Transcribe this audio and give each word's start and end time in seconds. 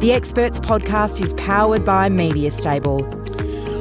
The 0.00 0.12
Experts 0.12 0.58
podcast 0.58 1.22
is 1.22 1.34
powered 1.34 1.84
by 1.84 2.08
Media 2.08 2.50
Stable. 2.50 3.19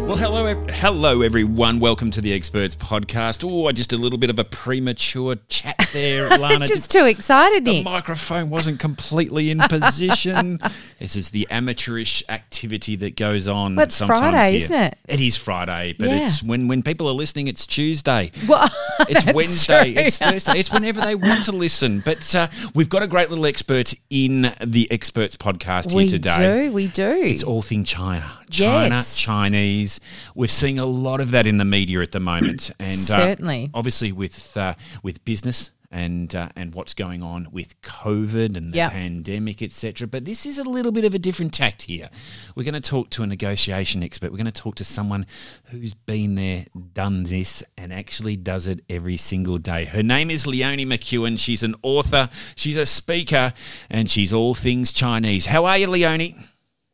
Well, 0.09 0.17
hello, 0.17 0.65
hello, 0.69 1.21
everyone. 1.21 1.79
Welcome 1.79 2.09
to 2.11 2.19
the 2.19 2.33
Experts 2.33 2.73
Podcast. 2.73 3.47
Oh, 3.47 3.71
just 3.71 3.93
a 3.93 3.97
little 3.97 4.17
bit 4.17 4.31
of 4.31 4.39
a 4.39 4.43
premature 4.43 5.35
chat 5.49 5.87
there, 5.93 6.27
Lana. 6.39 6.65
just 6.65 6.89
too 6.91 7.05
excited, 7.05 7.63
The 7.63 7.83
microphone 7.83 8.49
wasn't 8.49 8.79
completely 8.79 9.51
in 9.51 9.59
position. 9.69 10.57
this 10.97 11.15
is 11.15 11.29
the 11.29 11.45
amateurish 11.51 12.23
activity 12.27 12.95
that 12.95 13.17
goes 13.17 13.47
on. 13.47 13.75
Well, 13.75 13.85
it's 13.85 14.01
Friday, 14.01 14.53
here. 14.53 14.63
isn't 14.63 14.75
it? 14.83 14.97
It 15.07 15.21
is 15.21 15.37
Friday, 15.37 15.93
but 15.99 16.07
Yeah. 16.09 16.25
it's 16.25 16.41
when 16.41 16.67
when 16.67 16.81
people 16.81 17.07
are 17.07 17.13
listening, 17.13 17.47
it's 17.47 17.67
Tuesday. 17.67 18.31
Well, 18.47 18.67
It's 19.07 19.31
Wednesday. 19.31 19.93
true. 19.93 20.01
It's 20.03 20.17
Thursday. 20.17 20.59
It's 20.59 20.71
whenever 20.71 21.01
they 21.01 21.13
want 21.13 21.43
to 21.43 21.51
listen. 21.51 21.99
But 22.03 22.33
uh, 22.33 22.47
we've 22.73 22.89
got 22.89 23.03
a 23.03 23.07
great 23.07 23.29
little 23.29 23.45
expert 23.45 23.93
in 24.09 24.53
the 24.65 24.91
Experts 24.91 25.37
Podcast 25.37 25.93
we 25.93 26.03
here 26.07 26.11
today. 26.13 26.65
do, 26.65 26.71
we 26.71 26.87
do. 26.87 27.11
It's 27.11 27.43
all 27.43 27.61
thing 27.61 27.83
China. 27.83 28.31
China, 28.49 28.95
Yes. 28.95 29.15
Chinese. 29.15 29.98
We're 30.35 30.47
seeing 30.47 30.79
a 30.79 30.85
lot 30.85 31.21
of 31.21 31.31
that 31.31 31.45
in 31.45 31.57
the 31.57 31.65
media 31.65 32.01
at 32.01 32.11
the 32.11 32.19
moment, 32.19 32.71
and 32.79 32.91
uh, 32.93 32.95
Certainly. 32.95 33.71
obviously 33.73 34.11
with 34.11 34.55
uh, 34.57 34.75
with 35.03 35.23
business 35.25 35.71
and 35.91 36.35
uh, 36.35 36.49
and 36.55 36.75
what's 36.75 36.93
going 36.93 37.23
on 37.23 37.47
with 37.51 37.81
COVID 37.81 38.55
and 38.55 38.71
the 38.73 38.77
Yep. 38.77 38.91
pandemic, 38.91 39.63
etc. 39.63 40.07
But 40.07 40.23
this 40.23 40.45
is 40.45 40.59
a 40.59 40.63
little 40.63 40.91
bit 40.91 41.03
of 41.03 41.15
a 41.15 41.19
different 41.19 41.51
tact 41.51 41.81
here. 41.83 42.11
We're 42.55 42.63
going 42.63 42.79
to 42.79 42.79
talk 42.79 43.09
to 43.11 43.23
a 43.23 43.27
negotiation 43.27 44.03
expert. 44.03 44.29
We're 44.31 44.37
going 44.37 44.45
to 44.45 44.51
talk 44.51 44.75
to 44.75 44.83
someone 44.83 45.25
who's 45.65 45.95
been 45.95 46.35
there, 46.35 46.67
done 46.93 47.23
this, 47.23 47.63
and 47.75 47.91
actually 47.91 48.35
does 48.35 48.67
it 48.67 48.81
every 48.87 49.17
single 49.17 49.57
day. 49.57 49.85
Her 49.85 50.03
name 50.03 50.29
is 50.29 50.45
Leonie 50.45 50.85
McKeon. 50.85 51.39
She's 51.39 51.63
an 51.63 51.73
author. 51.81 52.29
She's 52.55 52.77
a 52.77 52.85
speaker, 52.85 53.53
and 53.89 54.07
she's 54.11 54.31
all 54.31 54.53
things 54.53 54.93
Chinese. 54.93 55.47
How 55.47 55.65
are 55.65 55.77
you, 55.79 55.87
Leonie? 55.87 56.35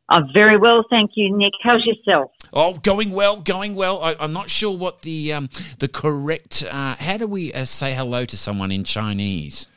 I'm 0.08 0.28
very 0.34 0.58
well, 0.58 0.84
thank 0.90 1.12
you, 1.16 1.36
Nick. 1.36 1.54
How's 1.64 1.84
yourself? 1.86 2.32
Oh, 2.54 2.74
going 2.74 3.12
well, 3.12 3.38
going 3.38 3.76
well. 3.76 4.02
I, 4.02 4.16
I'm 4.20 4.34
not 4.34 4.50
sure 4.50 4.76
what 4.76 5.02
the 5.02 5.34
um, 5.34 5.50
the 5.80 5.88
correct. 5.88 6.64
Uh, 6.70 6.96
how 6.96 7.18
do 7.18 7.28
we 7.28 7.52
uh, 7.54 7.66
say 7.66 7.94
hello 7.94 8.26
to 8.26 8.38
someone 8.38 8.72
in 8.72 8.84
Chinese? 8.84 9.68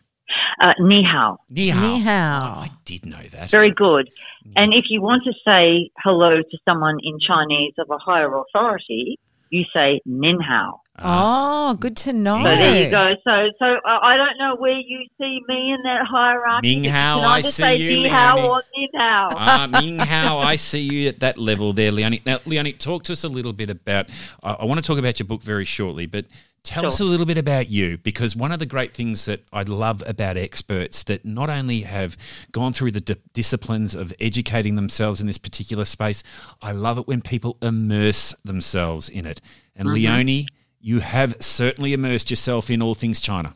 Uh, 0.60 0.72
ni 0.80 1.02
hao. 1.02 1.38
Ni 1.48 1.70
hao. 1.70 1.80
Ni 1.80 2.00
hao. 2.00 2.40
Oh, 2.56 2.60
I 2.60 2.70
did 2.84 3.06
know 3.06 3.22
that. 3.32 3.50
Very 3.50 3.72
good. 3.72 4.10
And 4.56 4.72
if 4.72 4.84
you 4.88 5.02
want 5.02 5.22
to 5.24 5.32
say 5.44 5.90
hello 6.02 6.38
to 6.38 6.58
someone 6.66 6.98
in 7.02 7.18
Chinese 7.20 7.74
of 7.78 7.90
a 7.90 7.98
higher 7.98 8.34
authority, 8.34 9.18
you 9.50 9.64
say 9.74 10.00
nin 10.04 10.40
hao. 10.40 10.80
Oh, 11.02 11.74
good 11.74 11.96
to 11.98 12.12
know. 12.12 12.38
So 12.38 12.44
there 12.44 12.84
you 12.84 12.90
go. 12.90 13.14
So, 13.24 13.30
so 13.58 13.64
uh, 13.66 13.98
I 14.02 14.16
don't 14.16 14.38
know 14.38 14.56
where 14.56 14.78
you 14.78 15.06
see 15.18 15.40
me 15.48 15.72
in 15.72 15.82
that 15.84 16.06
hierarchy. 16.10 16.74
Ning 16.76 16.84
hao, 16.84 17.20
I, 17.20 17.36
I 17.36 17.40
see 17.42 17.50
say 17.50 17.76
you, 17.76 18.02
ni 18.02 18.08
hao 18.08 18.36
Leonie. 18.36 18.48
or 18.48 18.62
nin 18.76 18.88
hao? 18.94 19.28
Ah, 19.32 19.68
Ming 19.70 19.98
Hao, 19.98 20.38
I 20.38 20.56
see 20.56 20.80
you 20.80 21.08
at 21.08 21.20
that 21.20 21.38
level 21.38 21.72
there, 21.72 21.90
Leonie. 21.90 22.22
Now, 22.26 22.40
Leonie, 22.44 22.72
talk 22.72 23.02
to 23.04 23.12
us 23.12 23.24
a 23.24 23.28
little 23.28 23.52
bit 23.52 23.70
about. 23.70 24.06
I 24.42 24.52
I 24.52 24.64
want 24.64 24.82
to 24.82 24.86
talk 24.86 24.98
about 24.98 25.18
your 25.18 25.26
book 25.26 25.42
very 25.42 25.64
shortly, 25.64 26.06
but 26.06 26.24
tell 26.64 26.84
us 26.84 27.00
a 27.00 27.04
little 27.04 27.24
bit 27.24 27.38
about 27.38 27.70
you 27.70 27.96
because 27.98 28.36
one 28.36 28.52
of 28.52 28.58
the 28.58 28.66
great 28.66 28.92
things 28.92 29.24
that 29.24 29.40
I 29.52 29.62
love 29.62 30.02
about 30.06 30.36
experts 30.36 31.02
that 31.04 31.24
not 31.24 31.48
only 31.48 31.82
have 31.82 32.16
gone 32.52 32.72
through 32.74 32.90
the 32.90 33.00
di- 33.00 33.16
disciplines 33.32 33.94
of 33.94 34.12
educating 34.20 34.74
themselves 34.74 35.20
in 35.20 35.26
this 35.26 35.38
particular 35.38 35.84
space, 35.86 36.22
I 36.60 36.72
love 36.72 36.98
it 36.98 37.06
when 37.06 37.22
people 37.22 37.56
immerse 37.62 38.34
themselves 38.44 39.08
in 39.08 39.24
it. 39.24 39.40
And 39.76 39.86
Mm-hmm. 39.86 39.94
Leonie, 39.94 40.46
you 40.80 41.00
have 41.00 41.36
certainly 41.40 41.92
immersed 41.92 42.30
yourself 42.30 42.70
in 42.70 42.82
all 42.82 42.94
things 42.94 43.20
China. 43.20 43.54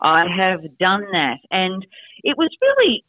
I 0.00 0.24
have 0.36 0.60
done 0.78 1.04
that, 1.12 1.38
and 1.50 1.86
it 2.22 2.36
was 2.36 2.50
really 2.60 3.04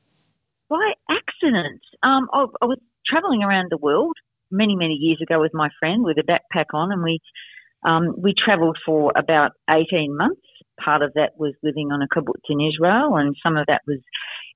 by 0.69 0.93
accident. 1.09 1.81
Um, 2.03 2.27
I, 2.31 2.45
I 2.61 2.65
was 2.65 2.79
travelling 3.05 3.43
around 3.43 3.67
the 3.69 3.77
world 3.77 4.15
many, 4.51 4.75
many 4.75 4.93
years 4.93 5.19
ago 5.21 5.39
with 5.39 5.53
my 5.53 5.69
friend 5.79 6.03
with 6.03 6.17
a 6.17 6.23
backpack 6.23 6.73
on, 6.73 6.91
and 6.91 7.03
we 7.03 7.19
um, 7.85 8.15
we 8.17 8.33
travelled 8.33 8.77
for 8.85 9.11
about 9.15 9.51
eighteen 9.69 10.15
months. 10.15 10.41
Part 10.83 11.01
of 11.01 11.13
that 11.13 11.37
was 11.37 11.53
living 11.63 11.91
on 11.91 12.01
a 12.01 12.07
kibbutz 12.07 12.49
in 12.49 12.59
Israel, 12.59 13.15
and 13.15 13.35
some 13.41 13.57
of 13.57 13.65
that 13.67 13.81
was 13.87 13.99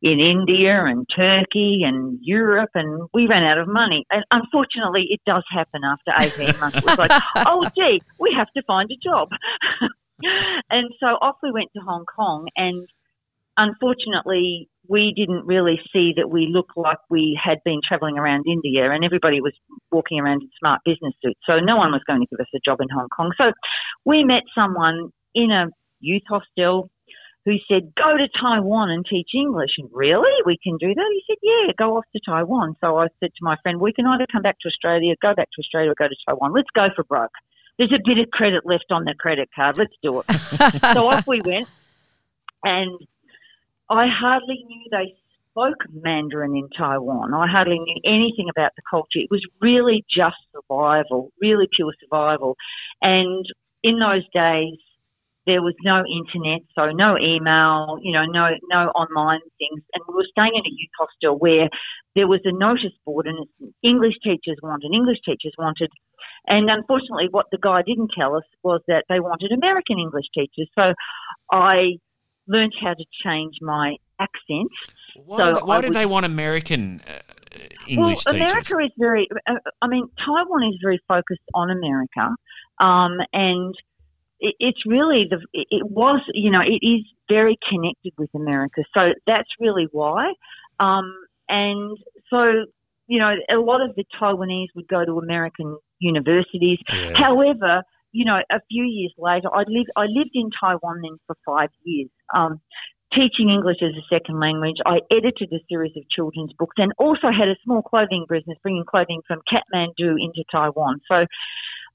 in 0.01 0.19
India 0.19 0.85
and 0.85 1.05
Turkey 1.13 1.81
and 1.83 2.19
Europe, 2.21 2.69
and 2.73 3.09
we 3.13 3.27
ran 3.27 3.43
out 3.43 3.57
of 3.57 3.67
money. 3.67 4.05
And 4.11 4.23
unfortunately, 4.31 5.07
it 5.09 5.19
does 5.25 5.43
happen 5.51 5.81
after 5.83 6.11
18 6.19 6.59
months. 6.59 6.77
It 6.77 6.85
was 6.85 6.97
like, 6.97 7.11
oh, 7.35 7.67
gee, 7.75 8.01
we 8.19 8.33
have 8.37 8.47
to 8.55 8.63
find 8.63 8.89
a 8.91 8.97
job. 9.03 9.29
and 10.69 10.89
so 10.99 11.07
off 11.21 11.35
we 11.43 11.51
went 11.51 11.69
to 11.75 11.81
Hong 11.81 12.05
Kong, 12.05 12.47
and 12.55 12.87
unfortunately, 13.57 14.69
we 14.87 15.13
didn't 15.15 15.45
really 15.45 15.79
see 15.93 16.13
that 16.15 16.29
we 16.29 16.47
looked 16.51 16.75
like 16.77 16.97
we 17.09 17.39
had 17.41 17.59
been 17.65 17.81
travelling 17.85 18.17
around 18.17 18.45
India, 18.47 18.89
and 18.89 19.03
everybody 19.03 19.41
was 19.41 19.53
walking 19.91 20.19
around 20.19 20.41
in 20.41 20.49
smart 20.59 20.79
business 20.85 21.13
suits. 21.23 21.39
So 21.45 21.59
no 21.59 21.75
one 21.75 21.91
was 21.91 22.01
going 22.07 22.21
to 22.21 22.27
give 22.31 22.39
us 22.39 22.49
a 22.55 22.59
job 22.63 22.79
in 22.79 22.87
Hong 22.89 23.09
Kong. 23.09 23.31
So 23.37 23.51
we 24.05 24.23
met 24.23 24.43
someone 24.55 25.09
in 25.35 25.51
a 25.51 25.67
youth 25.99 26.23
hostel 26.27 26.89
who 27.49 27.57
said, 27.67 27.93
Go 27.95 28.15
to 28.15 28.27
Taiwan 28.39 28.91
and 28.91 29.05
teach 29.09 29.29
English. 29.33 29.71
And 29.77 29.89
really? 29.91 30.31
We 30.45 30.57
can 30.61 30.77
do 30.77 30.93
that? 30.93 31.09
He 31.13 31.23
said, 31.27 31.37
Yeah, 31.41 31.73
go 31.77 31.97
off 31.97 32.05
to 32.13 32.21
Taiwan. 32.23 32.75
So 32.79 32.97
I 32.97 33.07
said 33.19 33.31
to 33.33 33.41
my 33.41 33.55
friend, 33.63 33.79
We 33.79 33.93
can 33.93 34.05
either 34.05 34.27
come 34.31 34.43
back 34.43 34.57
to 34.61 34.67
Australia, 34.67 35.15
go 35.21 35.33
back 35.33 35.49
to 35.55 35.61
Australia, 35.61 35.91
or 35.91 35.95
go 35.97 36.07
to 36.07 36.15
Taiwan. 36.27 36.53
Let's 36.53 36.69
go 36.75 36.87
for 36.95 37.03
broke. 37.03 37.31
There's 37.77 37.91
a 37.91 38.01
bit 38.05 38.19
of 38.19 38.29
credit 38.31 38.65
left 38.65 38.91
on 38.91 39.05
the 39.05 39.15
credit 39.17 39.49
card. 39.55 39.77
Let's 39.77 39.95
do 40.03 40.19
it. 40.19 40.25
so 40.93 41.09
off 41.09 41.25
we 41.25 41.41
went. 41.41 41.67
And 42.63 42.99
I 43.89 44.05
hardly 44.07 44.63
knew 44.67 44.85
they 44.91 45.15
spoke 45.51 45.77
Mandarin 45.91 46.55
in 46.55 46.69
Taiwan. 46.77 47.33
I 47.33 47.47
hardly 47.47 47.79
knew 47.79 48.01
anything 48.05 48.47
about 48.49 48.73
the 48.75 48.83
culture. 48.89 49.19
It 49.19 49.31
was 49.31 49.41
really 49.61 50.05
just 50.13 50.35
survival, 50.53 51.31
really 51.41 51.67
pure 51.73 51.93
survival. 52.01 52.57
And 53.01 53.45
in 53.81 53.97
those 53.99 54.27
days, 54.33 54.77
there 55.49 55.63
was 55.63 55.73
no 55.81 56.05
internet, 56.05 56.61
so 56.77 56.93
no 56.93 57.17
email, 57.17 57.97
you 58.03 58.13
know, 58.13 58.25
no 58.29 58.53
no 58.69 58.93
online 58.93 59.41
things. 59.57 59.81
And 59.93 60.03
we 60.07 60.13
were 60.13 60.29
staying 60.29 60.53
in 60.53 60.61
a 60.61 60.69
youth 60.69 60.93
hostel 60.99 61.39
where 61.39 61.69
there 62.15 62.27
was 62.27 62.41
a 62.45 62.53
notice 62.53 62.93
board, 63.03 63.25
and 63.25 63.47
English 63.83 64.13
teachers 64.23 64.59
wanted, 64.61 64.93
English 64.93 65.17
teachers 65.25 65.53
wanted. 65.57 65.89
And 66.45 66.69
unfortunately, 66.69 67.29
what 67.31 67.47
the 67.51 67.57
guy 67.57 67.81
didn't 67.81 68.11
tell 68.15 68.35
us 68.35 68.43
was 68.61 68.81
that 68.87 69.05
they 69.09 69.19
wanted 69.19 69.51
American 69.51 69.97
English 69.97 70.29
teachers. 70.35 70.69
So 70.77 70.93
I 71.51 71.97
learned 72.47 72.73
how 72.79 72.93
to 72.93 73.05
change 73.25 73.55
my 73.61 73.95
accent. 74.19 74.69
Why, 75.25 75.37
So 75.37 75.53
did, 75.53 75.63
why 75.63 75.77
I 75.77 75.81
did 75.81 75.93
they 75.93 76.05
want 76.05 76.27
American 76.27 77.01
uh, 77.07 77.57
English 77.87 78.21
well, 78.25 78.35
teachers? 78.35 78.51
America 78.51 78.77
is 78.85 78.91
very. 78.99 79.27
Uh, 79.49 79.55
I 79.81 79.87
mean, 79.87 80.05
Taiwan 80.23 80.63
is 80.69 80.77
very 80.83 81.01
focused 81.07 81.49
on 81.55 81.71
America, 81.71 82.35
um, 82.79 83.17
and 83.33 83.73
it, 84.39 84.55
it's 84.59 84.85
really 84.85 85.27
the. 85.29 85.39
It 85.53 85.85
was, 85.89 86.21
you 86.33 86.51
know, 86.51 86.61
it 86.61 86.85
is 86.85 87.05
very 87.29 87.57
connected 87.69 88.13
with 88.17 88.29
America, 88.33 88.83
so 88.93 89.13
that's 89.27 89.49
really 89.59 89.87
why. 89.91 90.33
Um, 90.79 91.13
and 91.47 91.97
so, 92.29 92.65
you 93.07 93.19
know, 93.19 93.33
a 93.51 93.59
lot 93.59 93.81
of 93.81 93.95
the 93.95 94.05
Taiwanese 94.19 94.67
would 94.75 94.87
go 94.87 95.03
to 95.03 95.19
American 95.19 95.77
universities. 95.99 96.79
Yeah. 96.91 97.13
However, 97.15 97.83
you 98.11 98.25
know, 98.25 98.39
a 98.51 98.59
few 98.69 98.83
years 98.83 99.13
later, 99.17 99.49
I 99.53 99.63
lived 99.67 99.91
I 99.95 100.05
lived 100.05 100.31
in 100.33 100.49
Taiwan 100.59 101.01
then 101.01 101.17
for 101.27 101.35
five 101.45 101.69
years, 101.83 102.09
um, 102.35 102.61
teaching 103.13 103.49
English 103.49 103.77
as 103.81 103.91
a 103.97 104.15
second 104.15 104.39
language. 104.39 104.77
I 104.85 104.99
edited 105.11 105.51
a 105.51 105.59
series 105.69 105.93
of 105.97 106.03
children's 106.09 106.53
books 106.57 106.75
and 106.77 106.93
also 106.97 107.27
had 107.27 107.49
a 107.49 107.57
small 107.63 107.81
clothing 107.81 108.25
business, 108.29 108.57
bringing 108.63 108.85
clothing 108.85 109.21
from 109.27 109.41
Kathmandu 109.51 110.15
into 110.19 110.43
Taiwan. 110.51 111.01
So. 111.11 111.25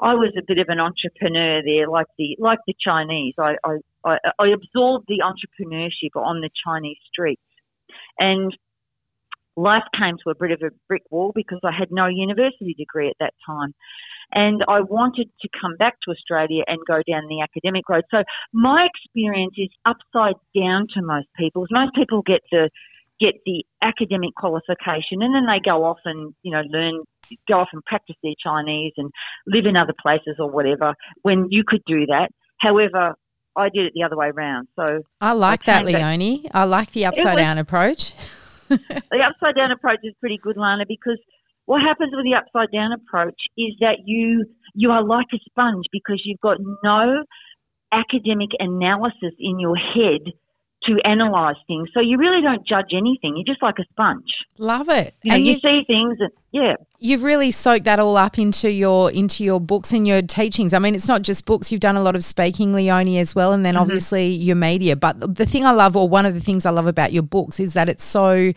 I 0.01 0.15
was 0.15 0.33
a 0.39 0.43
bit 0.47 0.59
of 0.59 0.67
an 0.69 0.81
entrepreneur 0.81 1.63
there, 1.65 1.89
like 1.89 2.07
the 2.19 2.37
like 2.39 2.59
the 2.67 2.75
Chinese. 2.79 3.35
I, 3.39 3.57
I, 3.65 3.77
I, 4.05 4.19
I 4.39 4.49
absorbed 4.49 5.07
the 5.09 5.23
entrepreneurship 5.23 6.17
on 6.17 6.41
the 6.41 6.51
Chinese 6.65 6.99
streets, 7.11 7.43
and 8.19 8.57
life 9.57 9.85
came 9.99 10.17
to 10.25 10.31
a 10.31 10.35
bit 10.35 10.51
of 10.51 10.61
a 10.63 10.75
brick 10.89 11.03
wall 11.11 11.33
because 11.35 11.61
I 11.65 11.71
had 11.77 11.89
no 11.91 12.07
university 12.07 12.75
degree 12.75 13.09
at 13.09 13.17
that 13.21 13.35
time. 13.47 13.75
And 14.33 14.65
I 14.69 14.81
wanted 14.81 15.31
to 15.43 15.49
come 15.61 15.77
back 15.77 15.95
to 16.05 16.11
Australia 16.11 16.65
and 16.67 16.79
go 16.89 17.03
down 17.07 17.29
the 17.29 17.43
academic 17.43 17.89
road. 17.89 18.05
So 18.11 18.25
my 18.53 18.89
experience 18.89 19.55
is 19.57 19.69
upside 19.85 20.37
down 20.57 20.89
to 20.95 21.03
most 21.03 21.29
people's. 21.37 21.69
Most 21.71 21.95
people 21.95 22.23
get 22.23 22.41
the 22.51 22.71
get 23.21 23.35
the 23.47 23.65
academic 23.81 24.35
qualification, 24.35 25.23
and 25.23 25.35
then 25.35 25.47
they 25.47 25.61
go 25.65 25.85
off 25.85 25.99
and 26.05 26.35
you 26.43 26.51
know 26.51 26.63
learn, 26.69 27.05
go 27.49 27.61
off 27.61 27.69
and 27.73 27.85
practice 27.85 28.17
their 28.23 28.35
Chinese 28.43 28.93
and 28.97 29.11
live 29.47 29.67
in 29.67 29.77
other 29.77 29.95
places 30.01 30.37
or 30.39 30.51
whatever. 30.51 30.95
When 31.23 31.47
you 31.51 31.65
could 31.67 31.83
do 31.87 32.07
that, 32.07 32.29
however, 32.59 33.15
I 33.57 33.69
did 33.69 33.87
it 33.87 33.93
the 33.95 34.03
other 34.03 34.17
way 34.17 34.29
around. 34.29 34.69
So 34.77 35.03
I 35.21 35.33
like 35.33 35.69
I 35.69 35.73
that, 35.73 35.85
Leonie. 35.85 36.49
I 36.53 36.65
like 36.65 36.93
the 36.93 37.07
upside 37.07 37.35
was- 37.35 37.43
down 37.43 37.59
approach. 37.59 38.15
the 38.69 39.21
upside 39.25 39.55
down 39.57 39.71
approach 39.71 40.01
is 40.03 40.15
pretty 40.21 40.39
good, 40.43 40.57
Lana, 40.57 40.85
because 40.89 41.19
what 41.67 41.83
happens 41.83 42.13
with 42.15 42.25
the 42.25 42.35
upside 42.35 42.73
down 42.73 42.93
approach 42.93 43.41
is 43.57 43.75
that 43.81 43.99
you 44.05 44.47
you 44.75 44.91
are 44.91 45.05
like 45.05 45.27
a 45.33 45.39
sponge 45.49 45.85
because 45.93 46.21
you've 46.25 46.41
got 46.41 46.59
no 46.83 47.25
academic 47.93 48.51
analysis 48.59 49.33
in 49.39 49.61
your 49.61 49.77
head 49.77 50.33
to 50.85 50.99
analyze 51.05 51.57
things. 51.67 51.89
So 51.95 52.01
you 52.01 52.19
really 52.19 52.43
don't 52.43 52.67
judge 52.67 52.93
anything. 52.93 53.37
You're 53.37 53.47
just 53.47 53.63
like 53.63 53.79
a 53.79 53.85
sponge. 53.91 54.29
Love 54.59 54.89
it. 54.89 55.15
You 55.23 55.31
know, 55.31 55.37
and 55.37 55.47
you, 55.47 55.53
you, 55.53 55.61
see 55.61 55.85
things 55.87 56.19
and 56.21 56.31
yeah. 56.55 56.77
you've 57.01 57.25
really 57.25 57.51
soaked 57.51 57.85
that 57.85 57.99
all 57.99 58.17
up 58.17 58.39
into 58.39 58.71
your 58.71 59.11
into 59.11 59.43
your 59.43 59.61
books 59.61 59.93
and 59.93 60.07
your 60.07 60.23
teachings. 60.23 60.73
I 60.73 60.79
mean, 60.79 60.95
it's 60.95 61.09
not 61.09 61.23
just 61.23 61.47
books. 61.47 61.73
You've 61.73 61.81
done 61.81 61.97
a 61.97 62.01
lot 62.01 62.15
of 62.15 62.23
speaking, 62.23 62.73
Leonie, 62.73 63.19
as 63.19 63.35
well, 63.35 63.53
and 63.53 63.65
then 63.65 63.77
obviously 63.77 64.29
your 64.29 64.55
media. 64.55 64.95
But 64.95 65.35
the 65.35 65.47
thing 65.47 65.65
I 65.67 65.73
love, 65.73 65.97
or 65.97 66.09
one 66.09 66.27
of 66.27 66.33
the 66.33 66.41
things 66.41 66.65
I 66.65 66.71
love 66.71 66.87
about 66.87 67.13
your 67.13 67.25
books, 67.25 67.59
is 67.59 67.75
that 67.75 67.89
it's 67.89 68.05
so 68.05 68.53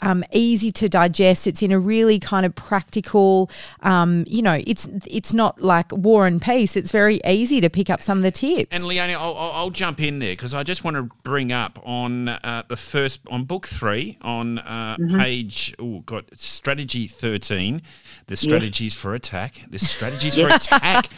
um, 0.00 0.24
easy 0.32 0.72
to 0.72 0.88
digest. 0.88 1.46
It's 1.46 1.62
in 1.62 1.72
a 1.72 1.78
really 1.78 2.18
kind 2.18 2.46
of 2.46 2.54
practical. 2.54 3.50
Um, 3.82 4.24
you 4.26 4.40
know, 4.40 4.62
it's 4.66 4.88
it's 5.06 5.34
not 5.34 5.60
like 5.60 5.92
War 5.92 6.26
and 6.26 6.40
Peace. 6.40 6.74
It's 6.74 6.90
very 6.90 7.20
easy 7.26 7.60
to 7.60 7.68
pick 7.68 7.90
up 7.90 8.00
some 8.00 8.16
of 8.16 8.22
the 8.22 8.32
tips. 8.32 8.74
And 8.74 8.86
Leonie, 8.86 9.14
I'll, 9.14 9.36
I'll, 9.36 9.52
I'll 9.52 9.70
jump 9.70 10.00
in 10.00 10.20
there 10.20 10.32
because 10.32 10.54
I 10.54 10.62
just 10.62 10.84
want 10.84 10.96
to 10.96 11.02
bring 11.22 11.52
up 11.52 11.78
on 11.84 12.28
uh, 12.28 12.62
the 12.66 12.78
first 12.78 13.20
on 13.28 13.44
book 13.44 13.66
three 13.66 14.16
on 14.22 14.58
uh, 14.58 14.96
page 15.18 15.74
oh 15.78 16.00
got 16.00 16.24
strategy 16.38 17.06
the 17.48 18.36
strategies 18.36 18.94
for 18.94 19.14
attack. 19.14 19.62
The 19.70 19.78
strategies 19.94 20.38
for 20.40 20.48
attack, 20.48 21.08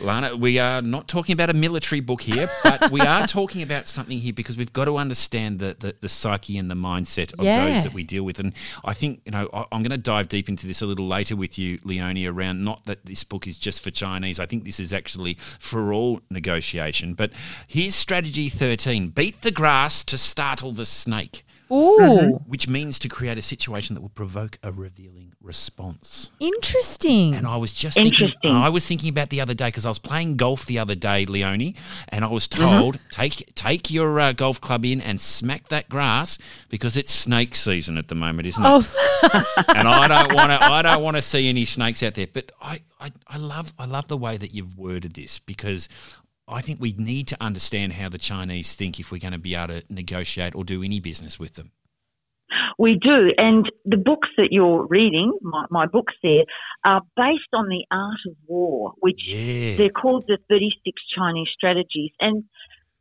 Lana. 0.00 0.36
We 0.36 0.58
are 0.58 0.82
not 0.82 1.08
talking 1.08 1.32
about 1.32 1.50
a 1.50 1.54
military 1.54 2.00
book 2.00 2.22
here, 2.22 2.48
but 2.62 2.90
we 2.90 3.00
are 3.00 3.26
talking 3.26 3.62
about 3.62 3.88
something 3.88 4.18
here 4.18 4.32
because 4.32 4.56
we've 4.56 4.72
got 4.72 4.84
to 4.86 4.96
understand 4.96 5.58
the 5.58 5.76
the, 5.78 5.96
the 6.00 6.08
psyche 6.08 6.56
and 6.58 6.70
the 6.70 6.74
mindset 6.74 7.32
of 7.38 7.44
Yeah. 7.44 7.72
those 7.74 7.84
that 7.84 7.92
we 7.92 8.02
deal 8.04 8.22
with. 8.24 8.38
And 8.38 8.52
I 8.84 8.94
think 8.94 9.22
you 9.24 9.32
know 9.32 9.48
I, 9.52 9.64
I'm 9.72 9.82
going 9.82 9.90
to 9.90 9.96
dive 9.98 10.28
deep 10.28 10.48
into 10.48 10.66
this 10.66 10.82
a 10.82 10.86
little 10.86 11.06
later 11.08 11.36
with 11.36 11.58
you, 11.58 11.78
Leonie, 11.84 12.26
around 12.26 12.64
not 12.64 12.84
that 12.84 13.06
this 13.06 13.24
book 13.24 13.46
is 13.46 13.58
just 13.58 13.82
for 13.82 13.90
Chinese. 13.90 14.38
I 14.38 14.46
think 14.46 14.64
this 14.64 14.78
is 14.80 14.92
actually 14.92 15.34
for 15.58 15.92
all 15.92 16.20
negotiation. 16.30 17.14
But 17.14 17.30
here's 17.66 17.94
strategy 17.94 18.48
13: 18.48 19.08
beat 19.10 19.42
the 19.42 19.50
grass 19.50 20.04
to 20.04 20.18
startle 20.18 20.72
the 20.72 20.84
snake. 20.86 21.44
Ooh, 21.72 22.40
Which 22.46 22.68
means 22.68 22.98
to 23.00 23.08
create 23.08 23.38
a 23.38 23.42
situation 23.42 23.94
that 23.94 24.00
will 24.00 24.08
provoke 24.08 24.58
a 24.62 24.72
revealing 24.72 25.32
response. 25.40 26.30
interesting. 26.40 27.34
And 27.34 27.46
I 27.46 27.56
was 27.56 27.72
just 27.72 27.96
thinking, 27.96 28.26
Interesting. 28.28 28.50
I 28.52 28.68
was 28.68 28.86
thinking 28.86 29.08
about 29.08 29.30
the 29.30 29.40
other 29.40 29.54
day 29.54 29.68
because 29.68 29.86
I 29.86 29.88
was 29.88 29.98
playing 29.98 30.36
golf 30.36 30.66
the 30.66 30.78
other 30.78 30.94
day, 30.94 31.26
Leonie, 31.26 31.74
and 32.08 32.24
I 32.24 32.28
was 32.28 32.48
told 32.48 32.98
take 33.10 33.54
take 33.54 33.90
your 33.90 34.18
uh, 34.20 34.32
golf 34.32 34.60
club 34.60 34.84
in 34.84 35.00
and 35.00 35.20
smack 35.20 35.68
that 35.68 35.88
grass 35.88 36.38
because 36.68 36.96
it's 36.96 37.12
snake 37.12 37.54
season 37.54 37.96
at 37.98 38.08
the 38.08 38.14
moment, 38.14 38.48
isn't 38.48 38.62
it? 38.64 38.68
Oh, 38.68 39.64
and 39.76 39.88
I 39.88 40.08
don't 40.08 40.34
want 40.34 40.50
to. 40.50 40.62
I 40.70 40.82
don't 40.82 41.02
want 41.02 41.16
to 41.16 41.22
see 41.22 41.48
any 41.48 41.64
snakes 41.64 42.02
out 42.02 42.14
there. 42.14 42.26
But 42.32 42.52
I, 42.60 42.82
I, 43.00 43.12
I 43.26 43.36
love, 43.38 43.72
I 43.78 43.86
love 43.86 44.08
the 44.08 44.16
way 44.16 44.36
that 44.36 44.52
you've 44.54 44.76
worded 44.78 45.14
this 45.14 45.38
because 45.38 45.88
I 46.50 46.60
think 46.62 46.80
we 46.80 46.94
need 46.98 47.28
to 47.28 47.36
understand 47.40 47.94
how 47.94 48.08
the 48.08 48.18
Chinese 48.18 48.74
think 48.74 48.98
if 48.98 49.12
we're 49.12 49.18
going 49.18 49.32
to 49.32 49.38
be 49.38 49.54
able 49.54 49.80
to 49.80 49.84
negotiate 49.88 50.54
or 50.54 50.64
do 50.64 50.82
any 50.82 51.00
business 51.00 51.38
with 51.38 51.54
them. 51.54 51.70
We 52.78 52.98
do. 53.00 53.32
And 53.36 53.70
the 53.84 53.96
books 53.96 54.28
that 54.36 54.48
you're 54.50 54.86
reading, 54.86 55.38
my, 55.42 55.66
my 55.70 55.86
books 55.86 56.14
there, 56.22 56.44
are 56.84 57.02
based 57.16 57.52
on 57.52 57.68
the 57.68 57.84
art 57.90 58.18
of 58.26 58.34
war, 58.46 58.94
which 59.00 59.20
Yeah. 59.26 59.76
they're 59.76 59.90
called 59.90 60.24
the 60.26 60.38
36 60.48 61.00
Chinese 61.16 61.48
strategies. 61.54 62.10
And, 62.20 62.44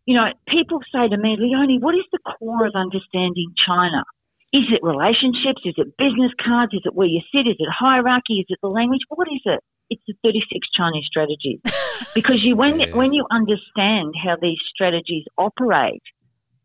you 0.05 0.15
know, 0.15 0.27
people 0.47 0.81
say 0.93 1.07
to 1.07 1.17
me, 1.17 1.37
Leonie, 1.39 1.79
what 1.79 1.95
is 1.95 2.05
the 2.11 2.19
core 2.19 2.67
of 2.67 2.73
understanding 2.75 3.53
China? 3.65 4.03
Is 4.51 4.63
it 4.71 4.81
relationships? 4.81 5.61
Is 5.63 5.75
it 5.77 5.95
business 5.97 6.31
cards? 6.43 6.73
Is 6.73 6.81
it 6.85 6.95
where 6.95 7.07
you 7.07 7.21
sit? 7.31 7.47
Is 7.47 7.57
it 7.59 7.69
hierarchy? 7.69 8.39
Is 8.39 8.45
it 8.49 8.59
the 8.61 8.69
language? 8.69 9.01
What 9.09 9.27
is 9.27 9.41
it? 9.45 9.59
It's 9.91 10.01
the 10.07 10.15
36 10.23 10.67
Chinese 10.75 11.05
strategies. 11.05 11.59
because 12.15 12.41
you, 12.43 12.55
when, 12.55 12.79
Yeah. 12.79 12.95
when 12.95 13.13
you 13.13 13.25
understand 13.31 14.13
how 14.23 14.37
these 14.41 14.57
strategies 14.73 15.25
operate, 15.37 16.01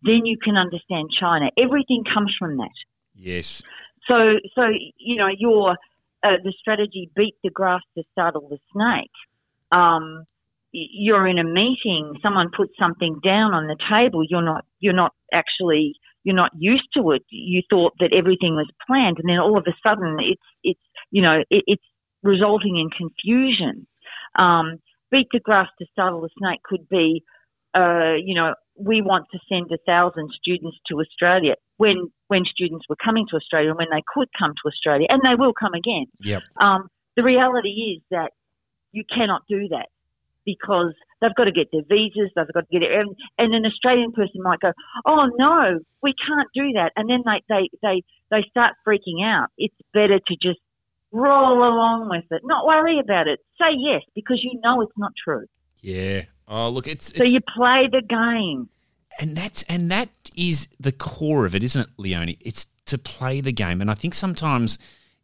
then 0.02 0.24
you 0.24 0.36
can 0.42 0.56
understand 0.56 1.08
China. 1.18 1.50
Everything 1.58 2.04
comes 2.04 2.32
from 2.38 2.56
that. 2.58 2.74
Yes. 3.14 3.62
So, 4.08 4.38
so 4.54 4.62
you 4.98 5.16
know, 5.16 5.28
your 5.36 5.76
uh, 6.24 6.36
the 6.42 6.52
strategy 6.58 7.10
beat 7.14 7.34
the 7.42 7.50
grass 7.50 7.82
to 7.96 8.02
startle 8.12 8.48
the 8.48 8.58
snake. 8.72 9.10
Um, 9.70 10.24
you're 10.72 11.26
in 11.26 11.38
a 11.38 11.44
meeting, 11.44 12.18
someone 12.22 12.48
puts 12.54 12.72
something 12.78 13.20
down 13.22 13.54
on 13.54 13.66
the 13.66 13.76
table. 13.90 14.24
You're 14.28 14.42
not, 14.42 14.64
you're 14.80 14.94
not 14.94 15.12
actually, 15.32 15.94
you're 16.24 16.34
not 16.34 16.50
used 16.58 16.88
to 16.96 17.12
it. 17.12 17.22
You 17.28 17.62
thought 17.70 17.92
that 18.00 18.12
everything 18.12 18.56
was 18.56 18.68
planned, 18.86 19.18
and 19.18 19.28
then 19.28 19.38
all 19.38 19.58
of 19.58 19.66
a 19.68 19.74
sudden, 19.86 20.16
it's, 20.20 20.42
it's, 20.62 20.80
you 21.10 21.22
know, 21.22 21.44
it, 21.50 21.64
it's 21.66 21.84
resulting 22.22 22.76
in 22.78 22.90
confusion. 22.90 23.86
Um, 24.36 24.78
beat 25.10 25.28
the 25.32 25.38
grass 25.38 25.68
to 25.78 25.86
startle 25.92 26.22
the 26.22 26.30
snake 26.38 26.60
could 26.64 26.88
be, 26.88 27.22
uh, 27.76 28.14
you 28.16 28.34
know, 28.34 28.54
we 28.76 29.02
want 29.02 29.26
to 29.32 29.38
send 29.48 29.70
a 29.70 29.78
thousand 29.86 30.30
students 30.40 30.76
to 30.88 31.00
Australia 31.00 31.54
when 31.76 32.10
when 32.28 32.44
students 32.44 32.86
were 32.88 32.96
coming 33.04 33.26
to 33.30 33.36
Australia 33.36 33.70
and 33.70 33.78
when 33.78 33.90
they 33.92 34.02
could 34.12 34.28
come 34.36 34.50
to 34.50 34.68
Australia, 34.68 35.06
and 35.08 35.22
they 35.22 35.36
will 35.38 35.52
come 35.52 35.74
again. 35.74 36.06
Yep. 36.20 36.42
Um, 36.60 36.88
the 37.16 37.22
reality 37.22 37.94
is 37.94 38.02
that 38.10 38.32
you 38.90 39.04
cannot 39.08 39.42
do 39.48 39.68
that 39.68 39.86
because 40.44 40.94
they've 41.20 41.34
got 41.36 41.44
to 41.44 41.52
get 41.52 41.68
their 41.72 41.82
visas, 41.88 42.30
they've 42.34 42.52
got 42.52 42.68
to 42.68 42.72
get 42.72 42.82
it, 42.82 42.90
and, 42.92 43.14
and 43.38 43.54
an 43.54 43.64
Australian 43.66 44.12
person 44.12 44.42
might 44.42 44.60
go, 44.60 44.72
"Oh 45.06 45.28
no, 45.36 45.80
we 46.02 46.14
can't 46.26 46.48
do 46.54 46.72
that," 46.74 46.92
and 46.96 47.08
then 47.08 47.22
they 47.24 47.42
they 47.48 47.68
they 47.82 48.02
they 48.30 48.46
start 48.50 48.74
freaking 48.86 49.24
out. 49.24 49.48
It's 49.58 49.74
better 49.92 50.18
to 50.18 50.36
just 50.42 50.60
roll 51.12 51.58
along 51.58 52.08
with 52.10 52.24
it, 52.30 52.42
not 52.44 52.66
worry 52.66 52.98
about 52.98 53.28
it. 53.28 53.38
Say 53.58 53.74
yes 53.76 54.02
because 54.14 54.40
you 54.42 54.60
know 54.62 54.80
it's 54.80 54.92
not 54.98 55.12
true. 55.22 55.46
Yeah. 55.80 56.22
Oh, 56.48 56.68
look, 56.68 56.86
it's, 56.88 57.06
So 57.16 57.22
it's 57.24 57.32
you 57.32 57.40
play 57.56 57.88
the 57.90 58.02
game. 58.02 58.68
and 59.20 59.36
that's 59.36 59.62
and 59.64 59.90
that 59.90 60.08
is 60.36 60.68
the 60.80 60.92
core 60.92 61.46
of 61.46 61.54
it, 61.54 61.62
isn't 61.62 61.82
it, 61.82 61.88
Leonie? 61.96 62.36
It's 62.40 62.66
to 62.86 62.98
play 62.98 63.40
the 63.40 63.52
game, 63.52 63.80
and 63.80 63.90
I 63.90 63.94
think 63.94 64.12
sometimes 64.14 64.78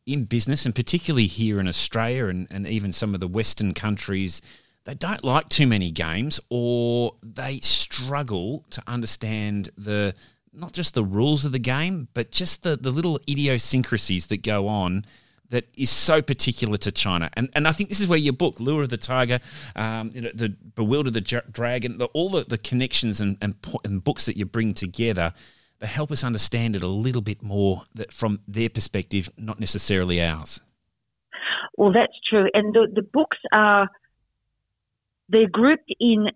in 0.06 0.24
business, 0.24 0.64
and 0.64 0.74
particularly 0.74 1.26
here 1.26 1.60
in 1.60 1.68
Australia, 1.68 2.26
and, 2.26 2.46
and 2.50 2.66
even 2.66 2.90
some 2.92 3.12
of 3.14 3.20
the 3.20 3.28
Western 3.28 3.74
countries, 3.74 4.40
they 4.84 4.94
don't 4.94 5.24
like 5.24 5.48
too 5.48 5.66
many 5.66 5.90
games, 5.90 6.40
or 6.48 7.14
they 7.22 7.60
struggle 7.60 8.64
to 8.70 8.82
understand 8.86 9.70
the 9.76 10.14
not 10.52 10.72
just 10.72 10.94
the 10.94 11.04
rules 11.04 11.44
of 11.44 11.52
the 11.52 11.58
game, 11.58 12.08
but 12.14 12.30
just 12.30 12.62
the 12.62 12.76
the 12.76 12.90
little 12.90 13.20
idiosyncrasies 13.28 14.26
that 14.26 14.42
go 14.42 14.68
on 14.68 15.04
that 15.50 15.66
is 15.76 15.90
so 15.90 16.22
particular 16.22 16.76
to 16.78 16.92
China. 16.92 17.28
And 17.34 17.50
and 17.54 17.68
I 17.68 17.72
think 17.72 17.88
this 17.88 18.00
is 18.00 18.08
where 18.08 18.18
your 18.18 18.32
book, 18.32 18.60
Lure 18.60 18.82
of 18.82 18.88
the 18.88 18.96
Tiger, 18.96 19.40
um, 19.76 20.10
you 20.14 20.20
know, 20.22 20.30
the 20.34 20.50
Bewilder 20.74 21.10
the 21.10 21.20
Dragon, 21.20 21.98
the, 21.98 22.06
all 22.06 22.30
the, 22.30 22.44
the 22.44 22.58
connections 22.58 23.20
and, 23.20 23.36
and, 23.40 23.54
and 23.84 24.02
books 24.02 24.26
that 24.26 24.36
you 24.36 24.46
bring 24.46 24.74
together, 24.74 25.34
they 25.80 25.86
help 25.86 26.10
us 26.12 26.22
understand 26.24 26.76
it 26.76 26.82
a 26.82 26.88
little 26.88 27.22
bit 27.22 27.42
more 27.42 27.82
that 27.94 28.12
from 28.12 28.40
their 28.46 28.68
perspective, 28.68 29.28
not 29.36 29.58
necessarily 29.58 30.22
ours. 30.22 30.60
Well, 31.76 31.92
that's 31.92 32.18
true. 32.28 32.48
And 32.54 32.74
the, 32.74 32.86
the 32.94 33.02
books 33.02 33.38
are, 33.52 33.88
they're 35.30 35.48
grouped 35.48 35.92
in 35.98 36.28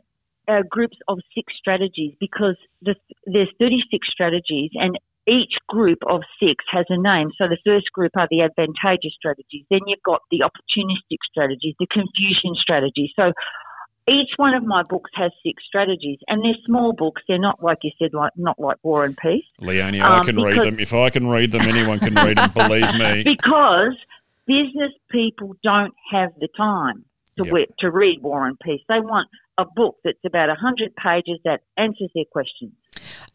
uh, 0.48 0.62
groups 0.68 0.96
of 1.08 1.18
six 1.34 1.52
strategies 1.58 2.14
because 2.20 2.56
the, 2.82 2.94
there's 3.26 3.50
36 3.58 4.06
strategies 4.10 4.70
and 4.74 4.98
each 5.26 5.54
group 5.68 5.98
of 6.06 6.20
six 6.38 6.64
has 6.70 6.84
a 6.90 7.00
name. 7.00 7.30
So 7.38 7.48
the 7.48 7.58
first 7.64 7.90
group 7.92 8.12
are 8.16 8.28
the 8.30 8.42
advantageous 8.42 9.14
strategies. 9.16 9.64
Then 9.70 9.80
you've 9.86 10.02
got 10.04 10.20
the 10.30 10.40
opportunistic 10.40 11.18
strategies, 11.30 11.74
the 11.78 11.86
confusion 11.86 12.54
strategies. 12.60 13.10
So 13.16 13.32
each 14.06 14.30
one 14.36 14.52
of 14.52 14.64
my 14.64 14.82
books 14.82 15.10
has 15.14 15.32
six 15.42 15.62
strategies 15.66 16.18
and 16.28 16.44
they're 16.44 16.60
small 16.66 16.92
books. 16.92 17.22
They're 17.26 17.38
not, 17.38 17.62
like 17.62 17.78
you 17.82 17.90
said, 17.98 18.12
like, 18.12 18.32
not 18.36 18.60
like 18.60 18.76
War 18.82 19.06
and 19.06 19.16
Peace. 19.16 19.44
Leonie, 19.60 20.02
I 20.02 20.18
Um, 20.18 20.24
can 20.24 20.36
read 20.36 20.62
them. 20.62 20.78
If 20.78 20.92
I 20.92 21.08
can 21.08 21.26
read 21.26 21.52
them, 21.52 21.62
anyone 21.62 21.98
can 21.98 22.14
read 22.14 22.36
them. 22.36 22.50
Believe 22.52 22.94
me. 22.94 23.22
because 23.24 23.96
business 24.46 24.92
people 25.10 25.56
don't 25.62 25.94
have 26.12 26.32
the 26.38 26.48
time 26.54 27.06
to 27.38 27.44
Yep. 27.44 27.52
we- 27.52 27.66
to 27.80 27.90
read 27.90 28.22
War 28.22 28.46
and 28.46 28.58
Peace. 28.60 28.82
They 28.88 29.00
want 29.00 29.28
a 29.58 29.64
book 29.64 29.96
that's 30.04 30.24
about 30.24 30.48
hundred 30.56 30.94
pages 30.96 31.38
that 31.44 31.62
answers 31.76 32.10
their 32.14 32.24
questions. 32.30 32.72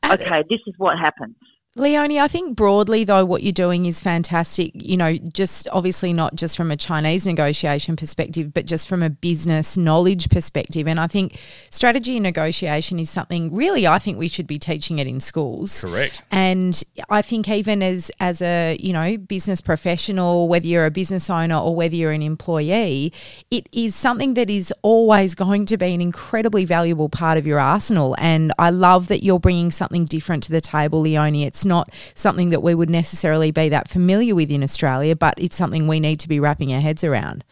Uh, 0.04 0.14
Okay, 0.20 0.44
this 0.50 0.60
is 0.68 0.74
what 0.78 0.98
happens. 0.98 1.36
Leonie, 1.76 2.20
I 2.20 2.28
think 2.28 2.58
broadly 2.58 3.04
though 3.04 3.24
what 3.24 3.44
you're 3.44 3.54
doing 3.54 3.86
is 3.86 4.02
fantastic. 4.02 4.72
You 4.74 4.98
know, 4.98 5.18
just 5.18 5.68
obviously 5.72 6.14
not 6.14 6.34
just 6.34 6.58
from 6.58 6.72
a 6.72 6.76
Chinese 6.76 7.28
negotiation 7.28 7.96
perspective, 7.96 8.52
but 8.52 8.66
just 8.66 8.88
from 8.88 9.04
a 9.04 9.10
business 9.10 9.78
knowledge 9.78 10.30
perspective. 10.30 10.88
And 10.88 11.00
I 11.00 11.06
think 11.06 11.40
strategy 11.70 12.18
and 12.18 12.24
negotiation 12.24 12.98
is 12.98 13.12
something 13.12 13.54
really 13.54 13.86
I 13.86 14.00
think 14.00 14.18
we 14.18 14.28
should 14.28 14.48
be 14.48 14.58
teaching 14.58 14.98
it 14.98 15.06
in 15.06 15.22
schools. 15.22 15.82
Correct. 15.82 16.24
And 16.32 16.84
I 17.08 17.22
think 17.22 17.48
even 17.48 17.84
as 17.84 18.12
as 18.20 18.42
a, 18.42 18.76
you 18.80 18.92
know, 18.92 19.18
business 19.18 19.62
professional, 19.62 20.48
whether 20.48 20.66
you're 20.66 20.88
a 20.88 20.92
business 20.92 21.30
owner 21.30 21.58
or 21.58 21.76
whether 21.76 21.96
you're 21.96 22.12
an 22.12 22.24
employee, 22.24 23.14
it 23.52 23.70
is 23.72 23.94
something 23.94 24.34
that 24.34 24.50
is 24.50 24.74
always 24.82 25.36
going 25.36 25.68
to 25.68 25.78
be 25.78 25.94
an 25.94 26.02
incredibly 26.02 26.66
valuable 26.66 27.10
part 27.10 27.38
of 27.38 27.46
your 27.46 27.60
arsenal. 27.60 28.16
And 28.18 28.54
I 28.58 28.72
love 28.72 29.08
that 29.10 29.24
you're 29.24 29.40
bringing 29.40 29.70
something 29.70 30.06
different 30.06 30.42
to 30.44 30.52
the 30.52 30.62
table, 30.62 31.02
Leonie. 31.02 31.46
It's 31.46 31.59
not 31.66 31.90
something 32.14 32.50
that 32.50 32.62
we 32.62 32.76
would 32.76 32.90
necessarily 32.90 33.52
be 33.52 33.70
that 33.70 33.88
familiar 33.88 34.36
with 34.36 34.52
in 34.52 34.64
Australia, 34.64 35.16
but 35.16 35.36
it's 35.38 35.56
something 35.56 35.88
we 35.88 36.00
need 36.00 36.20
to 36.22 36.30
be 36.30 36.40
wrapping 36.40 36.74
our 36.74 36.82
heads 36.82 37.04
around. 37.04 37.44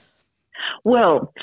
Well, 0.84 1.34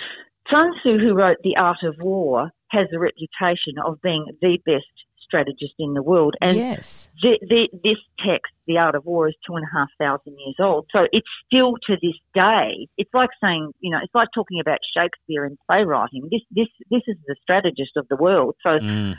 Sun 0.50 0.72
Tzu, 0.80 0.98
who 0.98 1.14
wrote 1.14 1.38
The 1.42 1.56
Art 1.56 1.78
of 1.82 1.96
War, 2.00 2.50
has 2.70 2.88
a 2.94 2.98
reputation 2.98 3.78
of 3.84 4.00
being 4.02 4.26
the 4.40 4.58
best 4.66 4.84
strategist 5.22 5.74
in 5.78 5.94
the 5.94 6.02
world. 6.02 6.34
And 6.40 6.56
yes. 6.56 7.08
the, 7.22 7.38
the, 7.40 7.68
this 7.82 7.96
text, 8.24 8.52
The 8.66 8.78
Art 8.78 8.94
of 8.94 9.04
War, 9.04 9.28
is 9.28 9.34
two 9.46 9.56
and 9.56 9.64
a 9.64 9.76
half 9.76 9.88
thousand 9.98 10.36
years 10.38 10.56
old. 10.60 10.86
So 10.92 11.06
it's 11.12 11.26
still 11.46 11.74
to 11.86 11.96
this 12.00 12.14
day, 12.34 12.88
it's 12.98 13.12
like 13.12 13.30
saying, 13.42 13.72
you 13.80 13.90
know, 13.90 13.98
it's 14.02 14.14
like 14.14 14.28
talking 14.34 14.60
about 14.60 14.78
Shakespeare 14.96 15.44
and 15.44 15.58
playwriting. 15.66 16.28
This, 16.30 16.42
this, 16.50 16.68
this 16.90 17.02
is 17.06 17.16
the 17.26 17.36
strategist 17.42 17.96
of 17.96 18.06
the 18.08 18.16
world. 18.16 18.54
So, 18.62 18.78
Mm. 18.78 19.16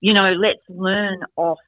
you 0.00 0.12
know, 0.14 0.32
let's 0.32 0.62
learn 0.68 1.20
off 1.36 1.58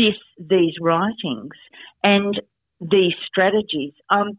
this 0.00 0.16
these 0.38 0.74
writings 0.80 1.56
and 2.02 2.40
these 2.80 3.14
strategies. 3.28 3.92
Um, 4.08 4.38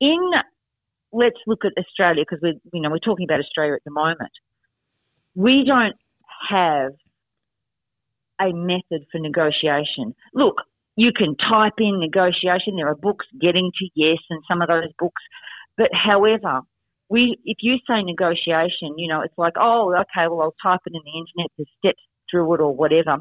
in 0.00 0.30
let's 1.12 1.40
look 1.46 1.64
at 1.64 1.72
Australia 1.78 2.24
because 2.28 2.42
we 2.42 2.58
you 2.72 2.82
know 2.82 2.90
we're 2.90 2.98
talking 2.98 3.26
about 3.28 3.40
Australia 3.40 3.74
at 3.74 3.84
the 3.84 3.90
moment. 3.90 4.32
We 5.34 5.64
don't 5.66 5.96
have 6.50 6.92
a 8.40 8.52
method 8.52 9.06
for 9.10 9.18
negotiation. 9.18 10.14
Look, 10.32 10.56
you 10.96 11.10
can 11.16 11.36
type 11.36 11.74
in 11.78 12.00
negotiation. 12.00 12.76
There 12.76 12.88
are 12.88 12.94
books 12.96 13.26
getting 13.40 13.70
to 13.78 13.88
yes, 13.94 14.18
and 14.30 14.42
some 14.48 14.62
of 14.62 14.68
those 14.68 14.92
books. 14.98 15.22
But 15.76 15.90
however, 15.92 16.60
we 17.10 17.36
if 17.44 17.58
you 17.60 17.76
say 17.88 18.02
negotiation, 18.02 18.96
you 18.96 19.08
know, 19.08 19.20
it's 19.20 19.36
like, 19.36 19.54
oh, 19.60 19.94
okay, 19.94 20.28
well, 20.28 20.42
I'll 20.42 20.62
type 20.62 20.80
it 20.86 20.94
in 20.94 21.02
the 21.04 21.18
internet. 21.18 21.50
There's 21.56 21.68
steps 21.78 22.02
through 22.30 22.54
it 22.54 22.60
or 22.60 22.74
whatever. 22.74 23.18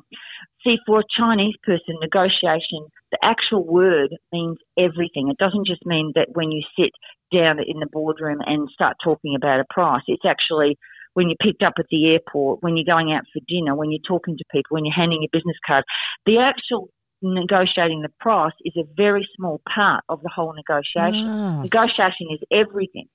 See, 0.64 0.78
for 0.86 1.00
a 1.00 1.04
Chinese 1.18 1.56
person, 1.64 1.96
negotiation, 2.02 2.88
the 3.12 3.20
actual 3.24 3.64
word 3.66 4.16
means 4.34 4.58
everything. 4.78 5.30
It 5.30 5.38
doesn't 5.38 5.68
just 5.68 5.86
mean 5.86 6.12
that 6.16 6.30
when 6.34 6.52
you 6.52 6.62
sit 6.78 6.92
down 7.34 7.60
in 7.60 7.80
the 7.80 7.88
boardroom 7.92 8.40
and 8.46 8.70
start 8.74 8.98
talking 9.04 9.36
about 9.36 9.60
a 9.60 9.66
price. 9.70 10.04
It's 10.08 10.26
actually 10.26 10.78
when 11.14 11.30
you're 11.30 11.38
picked 11.42 11.64
up 11.64 11.74
at 11.80 11.86
the 11.90 12.12
airport, 12.12 12.62
when 12.62 12.78
you're 12.78 12.86
going 12.86 13.12
out 13.12 13.24
for 13.34 13.40
dinner, 13.48 13.76
when 13.76 13.92
you're 13.92 14.00
talking 14.08 14.38
to 14.38 14.44
people, 14.52 14.76
when 14.76 14.86
you're 14.86 14.94
handing 14.94 15.22
your 15.22 15.30
business 15.32 15.58
card. 15.66 15.84
The 16.26 16.38
actual 16.40 16.90
negotiating 17.22 18.02
the 18.04 18.12
price 18.20 18.54
is 18.64 18.74
a 18.78 18.84
very 18.96 19.28
small 19.36 19.60
part 19.74 20.04
of 20.10 20.22
the 20.22 20.30
whole 20.30 20.54
negotiation. 20.54 21.28
Ah. 21.28 21.62
Negotiation 21.64 22.28
is 22.32 22.40
everything. 22.52 23.08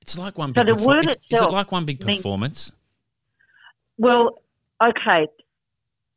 It's 0.00 0.18
like 0.18 0.36
one 0.38 0.52
So 0.54 0.64
big 0.64 0.74
the 0.74 0.80
perfor- 0.82 0.86
word 0.86 1.04
is, 1.04 1.16
is 1.30 1.40
it 1.40 1.50
like 1.50 1.70
one 1.70 1.84
big 1.84 2.04
means- 2.04 2.18
performance? 2.18 2.72
Well, 3.98 4.38
okay. 4.82 5.28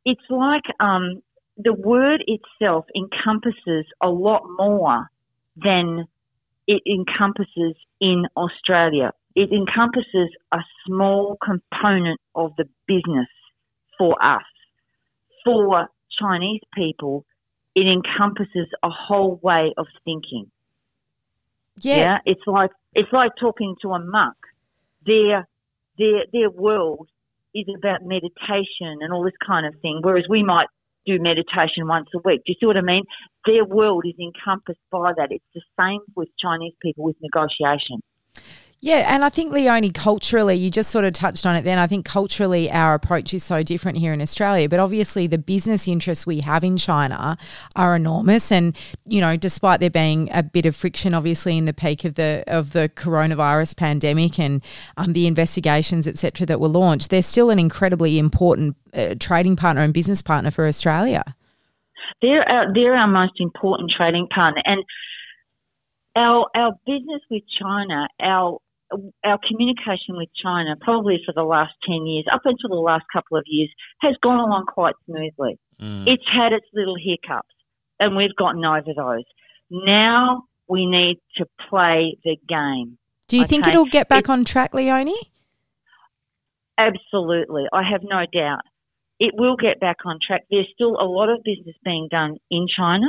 It's 0.04 0.28
like 0.28 0.64
um, 0.80 1.22
the 1.56 1.72
word 1.72 2.24
itself 2.26 2.86
encompasses 2.94 3.86
a 4.02 4.08
lot 4.08 4.42
more 4.58 5.08
than 5.56 6.06
it 6.66 6.82
encompasses 6.86 7.74
in 8.00 8.24
Australia. 8.36 9.12
It 9.34 9.50
encompasses 9.52 10.30
a 10.52 10.58
small 10.86 11.36
component 11.44 12.20
of 12.34 12.52
the 12.56 12.68
business 12.86 13.28
for 13.98 14.22
us. 14.22 14.42
For 15.44 15.88
Chinese 16.18 16.62
people, 16.74 17.24
it 17.74 17.86
encompasses 17.86 18.68
a 18.82 18.88
whole 18.90 19.38
way 19.42 19.74
of 19.76 19.86
thinking. 20.04 20.50
Yeah. 21.80 22.18
it's 22.24 22.46
like 22.46 22.70
it's 22.94 23.12
like 23.12 23.32
talking 23.38 23.74
to 23.82 23.92
a 23.92 23.98
monk. 23.98 24.36
Their 25.04 25.46
their 25.98 26.24
their 26.32 26.50
world 26.50 27.08
is 27.54 27.66
about 27.76 28.00
meditation 28.02 28.98
and 29.00 29.12
all 29.12 29.24
this 29.24 29.38
kind 29.44 29.66
of 29.66 29.74
thing, 29.80 30.00
whereas 30.02 30.24
we 30.28 30.42
might 30.42 30.66
do 31.06 31.18
meditation 31.20 31.86
once 31.86 32.08
a 32.14 32.18
week. 32.24 32.40
Do 32.44 32.52
you 32.52 32.56
see 32.58 32.66
what 32.66 32.76
I 32.76 32.80
mean? 32.80 33.04
Their 33.46 33.64
world 33.64 34.04
is 34.06 34.14
encompassed 34.18 34.80
by 34.90 35.12
that. 35.16 35.28
It's 35.30 35.44
the 35.54 35.62
same 35.78 36.00
with 36.16 36.28
Chinese 36.38 36.74
people 36.80 37.04
with 37.04 37.16
negotiation. 37.20 38.00
Yeah, 38.84 39.14
and 39.14 39.24
I 39.24 39.30
think 39.30 39.50
Leonie, 39.50 39.90
culturally, 39.90 40.56
you 40.56 40.70
just 40.70 40.90
sort 40.90 41.06
of 41.06 41.14
touched 41.14 41.46
on 41.46 41.56
it 41.56 41.62
then. 41.62 41.78
I 41.78 41.86
think 41.86 42.04
culturally 42.04 42.70
our 42.70 42.92
approach 42.92 43.32
is 43.32 43.42
so 43.42 43.62
different 43.62 43.96
here 43.96 44.12
in 44.12 44.20
Australia, 44.20 44.68
but 44.68 44.78
obviously 44.78 45.26
the 45.26 45.38
business 45.38 45.88
interests 45.88 46.26
we 46.26 46.40
have 46.40 46.62
in 46.62 46.76
China 46.76 47.38
are 47.76 47.96
enormous. 47.96 48.52
And, 48.52 48.76
you 49.06 49.22
know, 49.22 49.38
despite 49.38 49.80
there 49.80 49.88
being 49.88 50.28
a 50.34 50.42
bit 50.42 50.66
of 50.66 50.76
friction, 50.76 51.14
obviously, 51.14 51.56
in 51.56 51.64
the 51.64 51.72
peak 51.72 52.04
of 52.04 52.16
the 52.16 52.44
of 52.46 52.74
the 52.74 52.90
coronavirus 52.90 53.74
pandemic 53.78 54.38
and 54.38 54.62
um, 54.98 55.14
the 55.14 55.26
investigations, 55.26 56.06
etc., 56.06 56.44
that 56.44 56.60
were 56.60 56.68
launched, 56.68 57.08
they're 57.08 57.22
still 57.22 57.48
an 57.48 57.58
incredibly 57.58 58.18
important 58.18 58.76
uh, 58.92 59.14
trading 59.18 59.56
partner 59.56 59.80
and 59.80 59.94
business 59.94 60.20
partner 60.20 60.50
for 60.50 60.66
Australia. 60.66 61.24
They're 62.20 62.46
our, 62.46 62.74
they're 62.74 62.94
our 62.94 63.08
most 63.08 63.40
important 63.40 63.92
trading 63.96 64.28
partner, 64.28 64.60
and 64.66 64.84
our 66.16 66.48
our 66.54 66.72
business 66.84 67.22
with 67.30 67.44
China, 67.58 68.08
our 68.20 68.58
our 69.24 69.38
communication 69.48 70.16
with 70.16 70.28
China, 70.42 70.76
probably 70.80 71.20
for 71.24 71.32
the 71.34 71.42
last 71.42 71.72
ten 71.86 72.06
years, 72.06 72.24
up 72.32 72.42
until 72.44 72.70
the 72.70 72.82
last 72.82 73.04
couple 73.12 73.36
of 73.36 73.44
years, 73.46 73.70
has 74.00 74.14
gone 74.22 74.38
along 74.38 74.66
quite 74.66 74.94
smoothly. 75.06 75.58
Mm. 75.80 76.06
It's 76.06 76.24
had 76.32 76.52
its 76.52 76.66
little 76.72 76.96
hiccups, 76.96 77.54
and 77.98 78.16
we've 78.16 78.34
gotten 78.36 78.64
over 78.64 78.92
those. 78.96 79.24
Now 79.70 80.44
we 80.68 80.86
need 80.86 81.18
to 81.36 81.46
play 81.68 82.16
the 82.24 82.36
game. 82.48 82.98
Do 83.28 83.38
you 83.38 83.46
think 83.46 83.66
it'll 83.66 83.86
get 83.86 84.08
back 84.08 84.24
It- 84.24 84.30
on 84.30 84.44
track, 84.44 84.74
Leonie? 84.74 85.14
Absolutely. 86.76 87.64
I 87.72 87.82
have 87.82 88.02
no 88.02 88.24
doubt. 88.32 88.62
It 89.20 89.34
will 89.36 89.56
get 89.56 89.80
back 89.80 89.98
on 90.04 90.18
track. 90.24 90.42
There's 90.50 90.68
still 90.74 90.96
a 91.00 91.06
lot 91.06 91.28
of 91.28 91.42
business 91.44 91.76
being 91.84 92.08
done 92.10 92.36
in 92.50 92.66
China. 92.76 93.06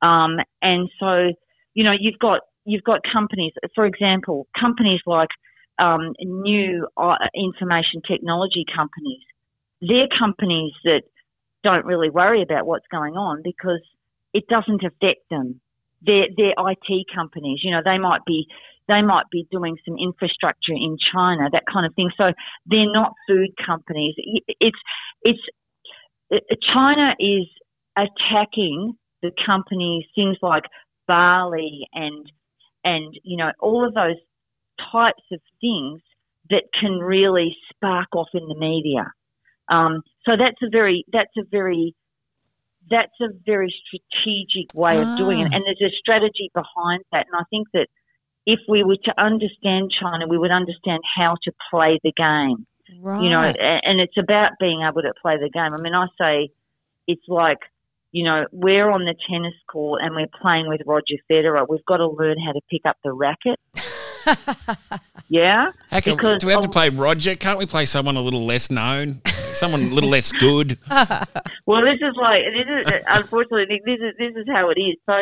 Um, 0.00 0.38
and 0.62 0.88
so, 0.98 1.32
you 1.74 1.84
know, 1.84 1.92
you've 1.98 2.18
got, 2.18 2.40
you've 2.68 2.84
got 2.84 3.00
companies, 3.10 3.52
for 3.74 3.86
example, 3.86 4.46
companies 4.58 5.00
like, 5.06 5.30
um, 5.78 6.14
new 6.20 6.86
uh, 6.96 7.14
information 7.34 8.02
technology 8.06 8.64
companies. 8.74 9.22
They're 9.80 10.08
companies 10.18 10.72
that 10.84 11.02
don't 11.64 11.86
really 11.86 12.10
worry 12.10 12.42
about 12.42 12.66
what's 12.66 12.86
going 12.90 13.14
on 13.14 13.42
because 13.44 13.80
it 14.34 14.46
doesn't 14.48 14.82
affect 14.84 15.28
them. 15.30 15.60
They're, 16.02 16.26
they're 16.36 16.54
IT 16.58 17.06
companies. 17.14 17.60
You 17.62 17.72
know, 17.72 17.82
they 17.84 17.98
might 17.98 18.24
be, 18.26 18.46
they 18.88 19.02
might 19.02 19.26
be 19.30 19.46
doing 19.50 19.76
some 19.86 19.96
infrastructure 19.98 20.72
in 20.72 20.96
China, 21.12 21.48
that 21.52 21.64
kind 21.72 21.86
of 21.86 21.94
thing. 21.94 22.10
So 22.16 22.32
they're 22.66 22.92
not 22.92 23.14
food 23.28 23.50
companies. 23.64 24.14
It's 24.18 24.78
it's 25.22 25.40
it- 26.30 26.58
China 26.72 27.14
is 27.18 27.46
attacking 27.96 28.94
the 29.22 29.32
companies, 29.44 30.04
things 30.14 30.36
like 30.42 30.64
barley 31.06 31.88
and 31.94 32.30
and 32.84 33.14
you 33.22 33.36
know 33.36 33.52
all 33.60 33.86
of 33.86 33.94
those 33.94 34.16
types 34.92 35.22
of 35.32 35.40
things 35.60 36.00
that 36.50 36.64
can 36.78 36.98
really 36.98 37.56
spark 37.70 38.08
off 38.14 38.28
in 38.34 38.46
the 38.48 38.54
media. 38.54 39.12
Um, 39.68 40.02
so 40.24 40.32
that's 40.36 40.60
a 40.62 40.70
very 40.70 41.04
that's 41.12 41.36
a 41.36 41.44
very 41.50 41.94
that's 42.90 43.20
a 43.20 43.28
very 43.44 43.74
strategic 43.84 44.72
way 44.74 44.96
of 44.96 45.18
doing 45.18 45.40
it, 45.40 45.48
Ah. 45.52 45.56
and 45.56 45.64
there's 45.66 45.92
a 45.92 45.94
strategy 45.96 46.50
behind 46.54 47.04
that. 47.12 47.26
And 47.26 47.36
I 47.38 47.44
think 47.50 47.68
that 47.74 47.88
if 48.46 48.60
we 48.66 48.82
were 48.82 48.96
to 49.04 49.20
understand 49.20 49.92
China, 50.00 50.26
we 50.26 50.38
would 50.38 50.50
understand 50.50 51.02
how 51.16 51.36
to 51.42 51.52
play 51.70 52.00
the 52.02 52.12
game. 52.12 52.66
Right. 52.98 53.22
You 53.22 53.28
know, 53.28 53.40
and 53.40 54.00
it's 54.00 54.16
about 54.16 54.52
being 54.58 54.80
able 54.82 55.02
to 55.02 55.12
play 55.20 55.36
the 55.36 55.50
game. 55.50 55.74
I 55.74 55.82
mean, 55.82 55.94
I 55.94 56.06
say 56.18 56.48
it's 57.06 57.28
like, 57.28 57.58
you 58.12 58.24
know, 58.24 58.46
we're 58.52 58.90
on 58.90 59.04
the 59.04 59.14
tennis 59.30 59.54
court 59.70 60.02
and 60.02 60.14
we're 60.14 60.26
playing 60.40 60.68
with 60.68 60.80
Roger 60.86 61.16
Federer. 61.30 61.66
We've 61.68 61.84
got 61.86 61.98
to 61.98 62.08
learn 62.08 62.36
how 62.44 62.52
to 62.52 62.60
pick 62.70 62.82
up 62.86 62.96
the 63.04 63.12
racket. 63.12 63.58
Yeah, 65.30 65.72
How 65.90 66.00
can, 66.00 66.16
because 66.16 66.38
do 66.38 66.46
we 66.46 66.54
have 66.54 66.62
to 66.62 66.70
play 66.70 66.88
Roger? 66.88 67.36
Can't 67.36 67.58
we 67.58 67.66
play 67.66 67.84
someone 67.84 68.16
a 68.16 68.22
little 68.22 68.46
less 68.46 68.70
known, 68.70 69.20
someone 69.26 69.82
a 69.82 69.94
little 69.94 70.10
less 70.10 70.32
good? 70.32 70.78
Well, 71.66 71.82
this 71.82 72.00
is 72.00 72.16
like 72.16 72.40
this 72.56 72.64
is 72.66 73.02
unfortunately 73.06 73.82
this 73.84 73.98
is 74.00 74.14
this 74.18 74.34
is 74.36 74.46
how 74.50 74.70
it 74.70 74.80
is. 74.80 74.96
So, 75.04 75.12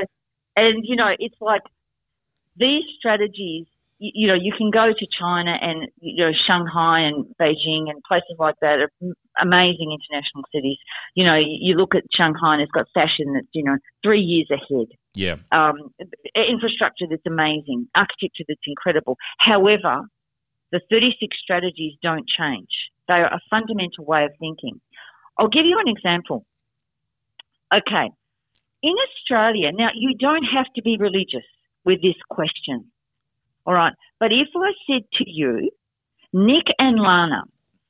and 0.54 0.84
you 0.86 0.94
know, 0.94 1.10
it's 1.18 1.34
like 1.40 1.62
these 2.56 2.84
strategies 3.00 3.66
you, 3.98 4.10
you 4.14 4.28
know, 4.28 4.34
you 4.34 4.52
can 4.56 4.70
go 4.70 4.92
to 4.92 5.06
China 5.18 5.56
and 5.60 5.88
you 6.00 6.24
know 6.24 6.32
Shanghai 6.46 7.00
and 7.00 7.26
Beijing 7.40 7.90
and 7.90 8.02
places 8.06 8.36
like 8.38 8.56
that 8.60 8.78
are 8.78 8.90
amazing 9.40 9.96
international 9.96 10.44
cities. 10.54 10.78
You 11.14 11.24
know, 11.24 11.36
you, 11.36 11.58
you 11.60 11.74
look 11.74 11.94
at 11.94 12.04
Shanghai 12.12 12.54
and 12.54 12.62
it's 12.62 12.72
got 12.72 12.86
fashion 12.94 13.34
that's 13.34 13.46
you 13.52 13.64
know 13.64 13.76
three 14.02 14.20
years 14.20 14.48
ahead. 14.50 14.88
Yeah. 15.14 15.36
Um, 15.50 15.94
infrastructure 16.34 17.06
that's 17.08 17.26
amazing, 17.26 17.88
architecture 17.94 18.44
that's 18.46 18.60
incredible. 18.66 19.16
However, 19.38 20.02
the 20.72 20.80
36 20.90 21.34
strategies 21.42 21.94
don't 22.02 22.26
change. 22.28 22.68
They 23.08 23.14
are 23.14 23.32
a 23.32 23.40
fundamental 23.48 24.04
way 24.04 24.24
of 24.24 24.32
thinking. 24.38 24.80
I'll 25.38 25.48
give 25.48 25.64
you 25.64 25.78
an 25.78 25.88
example. 25.88 26.44
Okay. 27.72 28.10
In 28.82 28.94
Australia, 29.08 29.72
now 29.72 29.88
you 29.94 30.14
don't 30.18 30.44
have 30.44 30.66
to 30.74 30.82
be 30.82 30.96
religious 30.98 31.46
with 31.84 32.02
this 32.02 32.16
question. 32.28 32.90
All 33.66 33.74
right. 33.74 33.92
But 34.20 34.32
if 34.32 34.48
I 34.56 34.70
said 34.86 35.02
to 35.18 35.24
you, 35.26 35.70
Nick 36.32 36.64
and 36.78 36.98
Lana, 36.98 37.42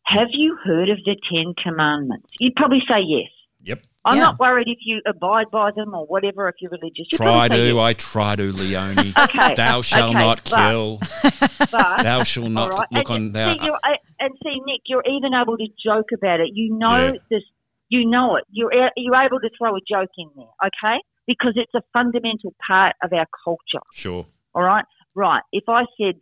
have 0.06 0.28
you 0.32 0.56
heard 0.64 0.88
of 0.88 0.98
the 1.04 1.16
Ten 1.30 1.54
Commandments? 1.62 2.28
You'd 2.40 2.54
probably 2.54 2.80
say 2.88 3.00
yes. 3.06 3.28
Yep. 3.62 3.82
I'm 4.04 4.16
Yeah. 4.16 4.22
not 4.22 4.38
worried 4.38 4.68
if 4.68 4.78
you 4.86 5.00
abide 5.06 5.46
by 5.50 5.72
them 5.74 5.92
or 5.92 6.06
whatever 6.06 6.48
if 6.48 6.54
you're 6.60 6.70
religious. 6.70 7.06
You'd 7.10 7.18
Try 7.18 7.48
to, 7.48 7.56
yes. 7.56 7.76
I 7.76 7.92
try 7.94 8.36
to, 8.36 8.52
Leonie. 8.52 9.12
Okay. 9.18 9.54
Thou 9.56 9.82
shalt 9.82 10.14
Okay, 10.14 10.18
not 10.24 10.42
but- 10.48 10.70
kill. 10.70 11.00
But 11.72 12.02
Thou 12.04 12.22
shalt 12.22 12.50
not 12.50 12.70
All 12.72 12.78
right. 12.78 12.92
look 12.92 13.10
and, 13.10 13.26
on 13.26 13.32
thou. 13.32 13.52
See, 13.54 13.64
you're, 13.64 13.74
uh, 13.74 13.96
and 14.20 14.30
see, 14.44 14.60
Nick, 14.64 14.82
you're 14.86 15.02
even 15.06 15.32
able 15.34 15.56
to 15.58 15.66
joke 15.84 16.06
about 16.14 16.38
it. 16.40 16.50
You 16.54 16.76
know 16.78 17.12
Yeah. 17.14 17.18
this. 17.30 17.42
You 17.88 18.08
know 18.08 18.36
it. 18.36 18.44
You're 18.50 18.72
you're 18.96 19.14
able 19.16 19.40
to 19.40 19.50
throw 19.58 19.74
a 19.76 19.80
joke 19.88 20.10
in 20.16 20.28
there, 20.36 20.46
okay? 20.64 20.98
Because 21.26 21.52
it's 21.56 21.74
a 21.74 21.82
fundamental 21.92 22.54
part 22.66 22.94
of 23.02 23.12
our 23.12 23.26
culture. 23.44 23.82
Sure. 23.92 24.26
All 24.54 24.62
right, 24.62 24.84
right. 25.16 25.42
If 25.52 25.64
I 25.68 25.82
said 26.00 26.14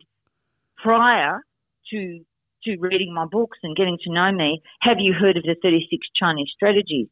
prior 0.77 1.41
to 1.91 2.19
to 2.63 2.77
reading 2.79 3.13
my 3.13 3.25
books 3.25 3.59
and 3.61 3.75
getting 3.75 3.97
to 4.03 4.11
know 4.11 4.31
me, 4.31 4.59
have 4.81 4.97
you 4.99 5.13
heard 5.13 5.37
of 5.37 5.43
the 5.43 5.55
36 5.61 6.07
Chinese 6.15 6.49
strategies? 6.55 7.07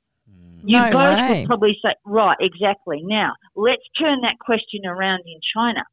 You 0.66 0.80
No 0.80 0.92
both 0.92 1.18
way. 1.20 1.40
would 1.42 1.48
probably 1.48 1.78
say, 1.84 1.94
right, 2.06 2.38
exactly. 2.40 3.02
Now, 3.04 3.34
let's 3.56 3.84
turn 4.00 4.22
that 4.22 4.40
question 4.40 4.84
around 4.86 5.20
in 5.28 5.40
China. 5.56 5.84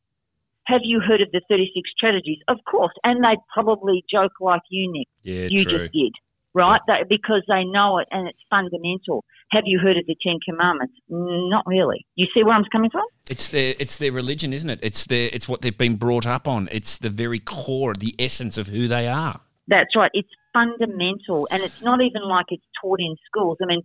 Have 0.65 0.81
you 0.85 1.01
heard 1.01 1.21
of 1.21 1.29
the 1.33 1.43
36 1.51 1.91
strategies? 1.95 2.39
Of 2.49 2.59
course. 2.71 2.93
And 3.05 3.23
they'd 3.23 3.43
probably 3.53 4.03
joke 4.11 4.33
like 4.41 4.63
you, 4.71 4.91
Nick. 4.91 5.09
Yeah, 5.23 5.49
you 5.51 5.65
true. 5.65 5.79
just 5.81 5.93
did, 5.93 6.13
right? 6.55 6.81
They, 6.87 7.03
because 7.09 7.43
they 7.49 7.65
know 7.65 7.99
it 7.99 8.09
and 8.13 8.29
it's 8.29 8.39
fundamental. 8.49 9.25
Have 9.51 9.65
you 9.67 9.79
heard 9.79 9.97
of 9.99 10.07
the 10.07 10.17
Ten 10.23 10.39
Commandments? 10.49 10.95
Mm, 11.11 11.51
Not 11.51 11.67
really. 11.67 12.07
You 12.15 12.29
see 12.33 12.45
where 12.45 12.55
I'm 12.55 12.65
coming 12.73 12.91
from? 12.91 13.05
It's 13.31 13.49
their 13.49 13.75
it's 13.79 13.97
their 13.99 14.13
religion, 14.13 14.53
isn't 14.53 14.69
it? 14.69 14.81
It's 14.83 15.05
their 15.07 15.31
it's 15.33 15.49
what 15.49 15.63
they've 15.63 15.77
been 15.87 15.97
brought 15.97 16.27
up 16.27 16.49
on. 16.49 16.69
It's 16.73 16.99
the 16.99 17.11
very 17.11 17.39
core, 17.39 17.95
the 17.95 18.15
essence 18.19 18.59
of 18.59 18.67
who 18.67 18.89
they 18.89 19.07
are. 19.07 19.41
That's 19.69 19.95
right. 19.95 20.11
It's 20.15 20.29
fundamental, 20.53 21.47
and 21.53 21.63
it's 21.63 21.81
not 21.81 22.01
even 22.01 22.23
like 22.29 22.47
it's 22.51 22.65
taught 22.83 22.99
in 23.01 23.15
schools. 23.27 23.59
I 23.63 23.67
mean, 23.67 23.83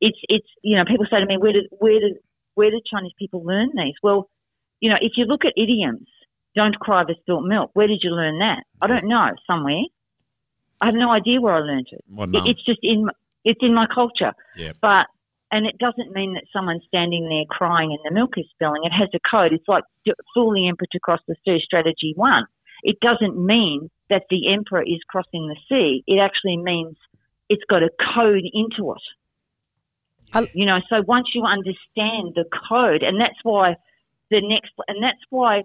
it's 0.00 0.18
it's 0.30 0.46
you 0.62 0.76
know 0.76 0.84
people 0.86 1.06
say 1.10 1.20
to 1.20 1.26
me, 1.26 1.36
where 1.36 1.52
did 1.52 1.66
where 1.78 2.00
did 2.00 2.14
where 2.54 2.70
did 2.70 2.82
Chinese 2.90 3.12
people 3.18 3.44
learn 3.44 3.68
these? 3.74 3.94
Well, 4.02 4.30
you 4.80 4.88
know, 4.90 4.96
if 5.00 5.12
you 5.16 5.26
look 5.26 5.44
at 5.44 5.52
idioms, 5.58 6.08
don't 6.54 6.74
cry 6.80 7.02
over 7.02 7.12
spilt 7.20 7.44
milk. 7.44 7.70
Where 7.74 7.86
did 7.86 8.00
you 8.02 8.10
learn 8.10 8.38
that? 8.38 8.62
I 8.80 8.86
don't 8.86 9.08
know. 9.08 9.28
Somewhere. 9.46 9.82
I 10.80 10.86
have 10.86 10.94
no 10.94 11.10
idea 11.10 11.40
where 11.40 11.54
I 11.54 11.60
learned 11.60 11.88
it. 11.92 12.02
It- 12.46 12.50
It's 12.50 12.64
just 12.64 12.80
in 12.82 13.08
it's 13.44 13.60
in 13.62 13.74
my 13.74 13.86
culture. 13.94 14.32
Yeah. 14.56 14.72
But 14.80 15.06
and 15.50 15.66
it 15.66 15.78
doesn't 15.78 16.12
mean 16.12 16.34
that 16.34 16.44
someone's 16.52 16.84
standing 16.88 17.28
there 17.28 17.44
crying 17.48 17.90
and 17.90 18.00
the 18.04 18.14
milk 18.14 18.32
is 18.36 18.46
spilling. 18.54 18.82
It 18.84 18.92
has 18.92 19.08
a 19.14 19.20
code. 19.30 19.52
It's 19.52 19.68
like 19.68 19.84
fool 20.34 20.52
the 20.52 20.68
emperor 20.68 20.88
to 20.92 21.00
cross 21.00 21.20
the 21.28 21.36
sea, 21.44 21.60
strategy 21.64 22.12
one. 22.16 22.46
It 22.82 22.98
doesn't 23.00 23.38
mean 23.38 23.90
that 24.10 24.24
the 24.30 24.52
emperor 24.52 24.82
is 24.82 25.00
crossing 25.08 25.48
the 25.48 25.56
sea. 25.68 26.02
It 26.06 26.18
actually 26.18 26.56
means 26.56 26.96
it's 27.48 27.64
got 27.68 27.82
a 27.82 27.90
code 28.14 28.44
into 28.52 28.92
it. 28.92 29.02
I- 30.34 30.50
you 30.52 30.66
know, 30.66 30.80
so 30.88 31.02
once 31.06 31.28
you 31.34 31.44
understand 31.44 32.34
the 32.34 32.44
code, 32.68 33.02
and 33.02 33.20
that's 33.20 33.38
why 33.42 33.76
the 34.30 34.40
next, 34.40 34.72
and 34.88 35.02
that's 35.02 35.22
why 35.30 35.62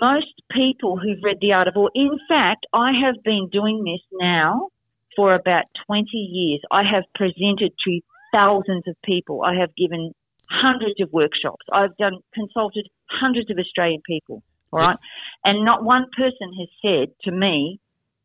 most 0.00 0.40
people 0.52 0.96
who've 0.96 1.22
read 1.22 1.40
The 1.40 1.52
Art 1.52 1.68
of 1.68 1.74
War, 1.74 1.90
in 1.94 2.18
fact, 2.28 2.66
I 2.72 2.92
have 2.92 3.22
been 3.24 3.48
doing 3.48 3.82
this 3.82 4.06
now 4.12 4.68
for 5.16 5.34
about 5.34 5.64
20 5.86 6.16
years. 6.16 6.60
I 6.70 6.84
have 6.84 7.04
presented 7.14 7.72
to 7.86 8.00
thousands 8.32 8.84
of 8.86 8.96
people. 9.04 9.42
I 9.42 9.54
have 9.54 9.74
given 9.76 10.12
hundreds 10.48 11.00
of 11.00 11.12
workshops. 11.12 11.64
I've 11.72 11.96
done 11.96 12.18
consulted 12.34 12.88
hundreds 13.08 13.50
of 13.50 13.58
Australian 13.58 14.02
people. 14.06 14.42
All 14.72 14.78
right, 14.78 14.96
and 15.44 15.64
not 15.64 15.82
one 15.82 16.06
person 16.16 16.52
has 16.58 16.68
said 16.80 17.14
to 17.24 17.32
me 17.32 17.80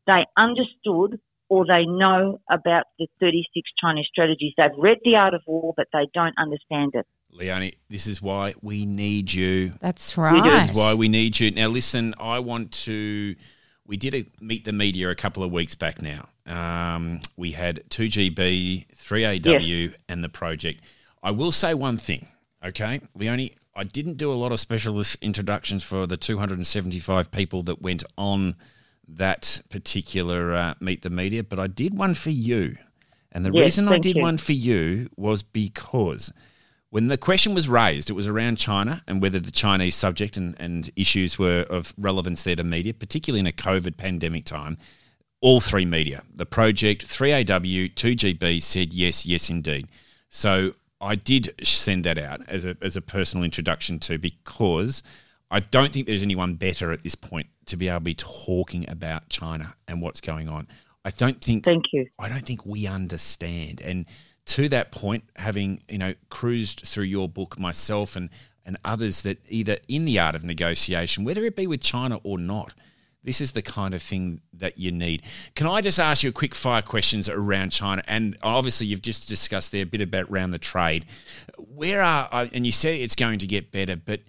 they 0.06 0.26
understood 0.38 1.20
or 1.50 1.66
they 1.66 1.86
know 1.86 2.40
about 2.50 2.86
the 2.98 3.08
36 3.20 3.70
Chinese 3.80 4.06
strategies. 4.12 4.54
They've 4.58 4.72
read 4.78 4.98
The 5.04 5.16
Art 5.16 5.34
of 5.34 5.42
War, 5.46 5.74
but 5.78 5.88
they 5.94 6.08
don't 6.14 6.34
understand 6.38 6.92
it. 6.96 7.06
Leonie, 7.32 7.76
this 7.90 8.08
is 8.08 8.22
why 8.22 8.56
we 8.62 8.86
need 8.86 9.34
you. 9.34 9.74
That's 9.82 10.18
right. 10.18 10.44
This 10.44 10.72
is 10.72 10.78
why 10.78 10.94
we 10.94 11.08
need 11.08 11.40
you. 11.40 11.52
Now, 11.52 11.68
listen, 11.68 12.16
I 12.20 12.40
want 12.40 12.72
to. 12.84 13.36
We 13.86 13.98
did 13.98 14.16
a 14.16 14.26
meet 14.42 14.66
the 14.66 14.74
media 14.74 15.10
a 15.10 15.16
couple 15.16 15.44
of 15.44 15.52
weeks 15.52 15.76
back 15.76 16.02
now. 16.02 16.30
Um, 16.46 17.22
we 17.36 17.52
had 17.52 17.84
2GB, 17.90 18.88
3AW, 18.96 19.96
and 20.08 20.24
the 20.24 20.30
project. 20.30 20.84
I 21.24 21.32
will 21.32 21.52
say 21.52 21.74
one 21.74 21.98
thing, 21.98 22.28
okay? 22.64 23.02
Leonie, 23.16 23.54
I 23.76 23.84
didn't 23.84 24.18
do 24.18 24.32
a 24.32 24.36
lot 24.36 24.52
of 24.52 24.60
specialist 24.60 25.18
introductions 25.22 25.84
for 25.84 26.06
the 26.08 26.18
275 26.18 27.32
people 27.32 27.64
that 27.64 27.82
went 27.82 28.04
on 28.18 28.56
that 29.08 29.62
particular 29.70 30.54
uh, 30.54 30.74
meet 30.80 31.02
the 31.02 31.10
media, 31.10 31.44
but 31.44 31.60
I 31.60 31.68
did 31.68 31.98
one 31.98 32.14
for 32.14 32.30
you. 32.30 32.78
And 33.32 33.46
the 33.46 33.52
Yes, 33.52 33.64
reason 33.64 33.88
I 33.90 33.98
did 33.98 34.16
you. 34.16 34.22
one 34.22 34.38
for 34.38 34.54
you 34.54 35.10
was 35.18 35.44
because 35.44 36.32
when 36.90 37.08
the 37.08 37.18
question 37.18 37.54
was 37.54 37.68
raised, 37.68 38.10
it 38.10 38.14
was 38.14 38.28
around 38.28 38.58
China 38.58 39.04
and 39.08 39.22
whether 39.22 39.40
the 39.40 39.52
Chinese 39.52 39.96
subject 39.96 40.38
and, 40.38 40.56
and 40.60 40.90
issues 40.96 41.38
were 41.38 41.66
of 41.70 41.94
relevance 41.98 42.44
there 42.44 42.56
to 42.56 42.64
media, 42.64 42.94
particularly 42.94 43.42
in 43.42 43.48
a 43.48 43.52
COVID 43.52 43.98
pandemic 43.98 44.46
time. 44.46 44.78
All 45.46 45.62
three 45.62 45.86
media, 45.86 46.24
the 46.34 46.48
project, 46.48 47.06
3AW, 47.06 47.94
2GB 47.94 48.64
said 48.64 48.94
yes, 48.94 49.28
yes, 49.28 49.48
indeed. 49.48 49.88
So 50.32 50.74
I 51.00 51.14
did 51.14 51.54
send 51.62 52.04
that 52.06 52.18
out 52.18 52.42
as 52.48 52.66
a, 52.66 52.76
as 52.82 52.98
a 52.98 53.02
personal 53.02 53.44
introduction 53.44 54.00
to 54.00 54.18
because 54.18 55.04
I 55.52 55.60
don't 55.60 55.94
think 55.94 56.08
there's 56.08 56.24
anyone 56.24 56.56
better 56.56 56.92
at 56.92 57.04
this 57.04 57.14
point 57.14 57.46
to 57.68 57.78
be 57.78 57.90
able 57.90 58.00
to 58.00 58.04
be 58.06 58.16
talking 58.16 58.90
about 58.90 59.30
China 59.30 59.76
and 59.88 60.02
what's 60.02 60.20
going 60.20 60.50
on. 60.50 60.68
I 61.04 61.12
don't 61.12 61.40
think 61.40 61.64
Thank 61.64 61.94
you. 61.94 62.08
I 62.18 62.28
don't 62.28 62.44
think 62.44 62.66
we 62.66 62.88
understand. 62.88 63.82
And 63.82 64.08
to 64.48 64.68
that 64.70 64.92
point, 64.92 65.26
having 65.36 65.82
you 65.88 66.00
know 66.00 66.16
cruised 66.32 66.88
through 66.88 67.04
your 67.04 67.30
book 67.30 67.60
myself 67.60 68.16
and 68.16 68.32
and 68.66 68.78
others 68.84 69.22
that 69.22 69.38
either 69.48 69.78
in 69.88 70.06
the 70.06 70.18
art 70.18 70.34
of 70.34 70.44
negotiation, 70.44 71.24
whether 71.24 71.46
it 71.46 71.56
be 71.56 71.68
with 71.68 71.82
China 71.82 72.20
or 72.24 72.40
not, 72.40 72.74
this 73.26 73.42
is 73.42 73.54
the 73.54 73.62
kind 73.62 73.94
of 73.96 74.02
thing 74.02 74.40
that 74.54 74.78
you 74.78 74.92
need. 74.92 75.24
Can 75.56 75.66
I 75.68 75.82
just 75.82 76.00
ask 76.00 76.24
you 76.24 76.30
a 76.30 76.34
quick 76.34 76.54
fire 76.54 76.84
questions 76.84 77.28
around 77.28 77.72
China? 77.72 78.04
And 78.08 78.38
obviously, 78.44 78.88
you've 78.88 79.02
just 79.02 79.28
discussed 79.28 79.72
there 79.72 79.82
a 79.82 79.86
bit 79.86 80.00
about 80.02 80.30
around 80.30 80.52
the 80.52 80.60
trade. 80.60 81.06
Where 81.58 82.02
are 82.02 82.30
and 82.54 82.66
you 82.66 82.72
say 82.72 83.02
it's 83.02 83.16
going 83.16 83.40
to 83.40 83.48
get 83.48 83.72
better, 83.72 83.96
but 83.96 84.22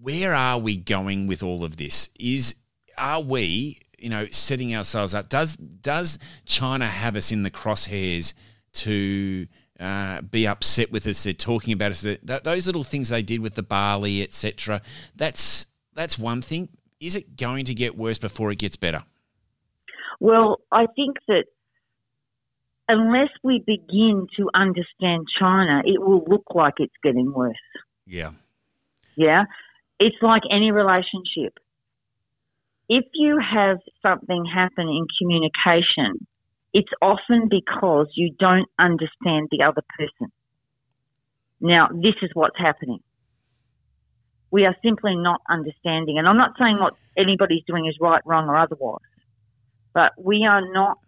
where 0.00 0.34
are 0.34 0.58
we 0.58 0.76
going 0.76 1.26
with 1.26 1.42
all 1.42 1.64
of 1.64 1.76
this? 1.76 2.10
Is 2.18 2.54
are 2.96 3.20
we, 3.20 3.80
you 3.98 4.08
know, 4.08 4.26
setting 4.30 4.74
ourselves 4.74 5.14
up? 5.14 5.28
Does 5.28 5.56
does 5.56 6.18
China 6.44 6.86
have 6.86 7.16
us 7.16 7.32
in 7.32 7.42
the 7.42 7.50
crosshairs 7.50 8.34
to 8.74 9.48
uh, 9.80 10.20
be 10.22 10.46
upset 10.46 10.92
with 10.92 11.06
us? 11.08 11.24
They're 11.24 11.32
talking 11.32 11.72
about 11.72 11.90
us. 11.90 12.02
That- 12.02 12.44
those 12.44 12.66
little 12.66 12.84
things 12.84 13.08
they 13.08 13.22
did 13.22 13.40
with 13.40 13.56
the 13.56 13.64
barley, 13.64 14.22
etc. 14.22 14.80
That's 15.16 15.66
that's 15.94 16.16
one 16.16 16.40
thing. 16.42 16.68
Is 17.00 17.14
it 17.14 17.36
going 17.36 17.64
to 17.66 17.74
get 17.74 17.96
worse 17.96 18.18
before 18.18 18.50
it 18.50 18.58
gets 18.58 18.76
better? 18.76 19.04
Well, 20.20 20.60
I 20.72 20.86
think 20.96 21.16
that 21.28 21.44
unless 22.88 23.28
we 23.44 23.62
begin 23.64 24.26
to 24.36 24.48
understand 24.54 25.26
China, 25.38 25.82
it 25.84 26.00
will 26.00 26.24
look 26.26 26.44
like 26.54 26.74
it's 26.78 26.94
getting 27.02 27.32
worse. 27.32 27.56
Yeah. 28.06 28.32
Yeah. 29.16 29.44
It's 30.00 30.16
like 30.22 30.42
any 30.50 30.72
relationship. 30.72 31.58
If 32.88 33.04
you 33.14 33.38
have 33.38 33.78
something 34.02 34.44
happen 34.46 34.88
in 34.88 35.06
communication, 35.20 36.26
it's 36.72 36.90
often 37.02 37.48
because 37.48 38.08
you 38.14 38.34
don't 38.38 38.68
understand 38.78 39.48
the 39.50 39.62
other 39.64 39.82
person. 39.96 40.32
Now, 41.60 41.88
this 41.88 42.14
is 42.22 42.30
what's 42.34 42.58
happening. 42.58 43.00
We 44.50 44.64
are 44.64 44.76
simply 44.82 45.14
not 45.14 45.40
understanding. 45.48 46.18
And 46.18 46.26
I'm 46.26 46.38
not 46.38 46.52
saying 46.58 46.78
what 46.78 46.94
anybody's 47.16 47.64
doing 47.66 47.86
is 47.86 47.96
right, 48.00 48.22
wrong, 48.24 48.48
or 48.48 48.56
otherwise, 48.56 49.00
but 49.92 50.12
we 50.18 50.46
are 50.48 50.62
not 50.72 50.98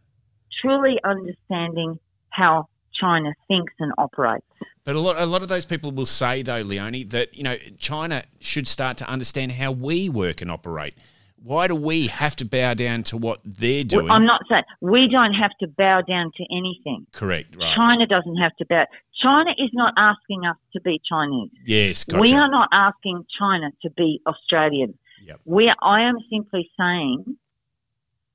truly 0.61 0.99
understanding 1.05 1.99
how 2.31 2.69
China 3.01 3.33
thinks 3.49 3.73
and 3.79 3.93
operates. 3.99 4.45
But 4.85 4.97
a 4.97 5.01
lot, 5.01 5.17
a 5.19 5.27
lot 5.27 5.43
of 5.43 5.49
those 5.49 5.67
people 5.67 5.93
will 5.93 6.07
say, 6.07 6.43
though, 6.43 6.61
Leonie, 6.61 7.05
that 7.05 7.35
you 7.37 7.43
know 7.43 7.57
China 7.79 8.25
should 8.41 8.67
start 8.67 8.97
to 8.99 9.09
understand 9.09 9.53
how 9.53 9.73
we 9.73 10.09
work 10.09 10.41
and 10.41 10.51
operate. 10.51 10.95
Why 11.43 11.69
do 11.69 11.75
we 11.75 12.07
have 12.09 12.37
to 12.37 12.45
bow 12.45 12.75
down 12.75 13.03
to 13.05 13.17
what 13.17 13.41
they're 13.45 13.85
doing? 13.85 14.11
I'm 14.11 14.27
not 14.27 14.43
saying 14.49 14.63
we 14.81 15.09
don't 15.11 15.33
have 15.35 15.53
to 15.61 15.67
bow 15.69 16.03
down 16.03 16.33
to 16.37 16.45
anything. 16.55 17.07
Correct, 17.13 17.57
right. 17.57 17.75
China 17.75 18.07
doesn't 18.07 18.37
have 18.37 18.55
to 18.57 18.67
bow. 18.67 18.85
China 19.21 19.51
is 19.53 19.71
not 19.73 19.95
asking 19.97 20.45
us 20.45 20.57
to 20.75 20.81
be 20.83 21.01
Chinese. 21.09 21.51
Yes, 21.65 22.05
gotcha. 22.05 22.21
We 22.21 22.33
are 22.35 22.51
not 22.51 22.69
asking 22.73 23.25
China 23.39 23.71
to 23.83 23.91
be 23.91 24.21
Australian. 24.27 24.99
Yep. 25.25 25.41
We, 25.47 25.73
I 25.83 26.03
am 26.03 26.17
simply 26.31 26.71
saying, 26.79 27.37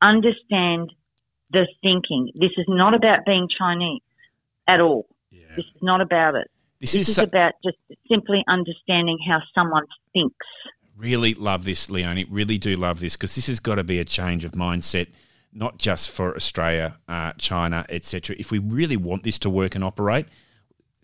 understand 0.01 0.91
the 1.51 1.67
thinking. 1.81 2.31
This 2.35 2.51
is 2.57 2.65
not 2.67 2.93
about 2.93 3.19
being 3.25 3.47
Chinese 3.55 4.01
at 4.67 4.79
all. 4.79 5.07
Yeah. 5.31 5.43
This 5.55 5.65
is 5.65 5.81
not 5.81 6.01
about 6.01 6.35
it. 6.35 6.49
This 6.81 6.91
This 6.93 7.01
is 7.01 7.09
is 7.09 7.15
so- 7.15 7.23
about 7.23 7.53
just 7.63 7.77
simply 8.09 8.43
understanding 8.47 9.17
how 9.27 9.41
someone 9.53 9.83
thinks. 10.13 10.45
Really 10.97 11.33
love 11.33 11.65
this, 11.65 11.89
Leonie. 11.89 12.25
Really 12.25 12.57
do 12.57 12.75
love 12.75 12.99
this 12.99 13.15
because 13.15 13.35
this 13.35 13.47
has 13.47 13.59
got 13.59 13.75
to 13.75 13.83
be 13.83 13.99
a 13.99 14.05
change 14.05 14.43
of 14.43 14.51
mindset, 14.51 15.07
not 15.53 15.77
just 15.77 16.11
for 16.11 16.35
Australia, 16.35 16.97
uh, 17.07 17.33
China, 17.37 17.85
etc. 17.89 18.35
If 18.37 18.51
we 18.51 18.59
really 18.59 18.97
want 18.97 19.23
this 19.23 19.39
to 19.39 19.49
work 19.49 19.75
and 19.75 19.83
operate, 19.83 20.27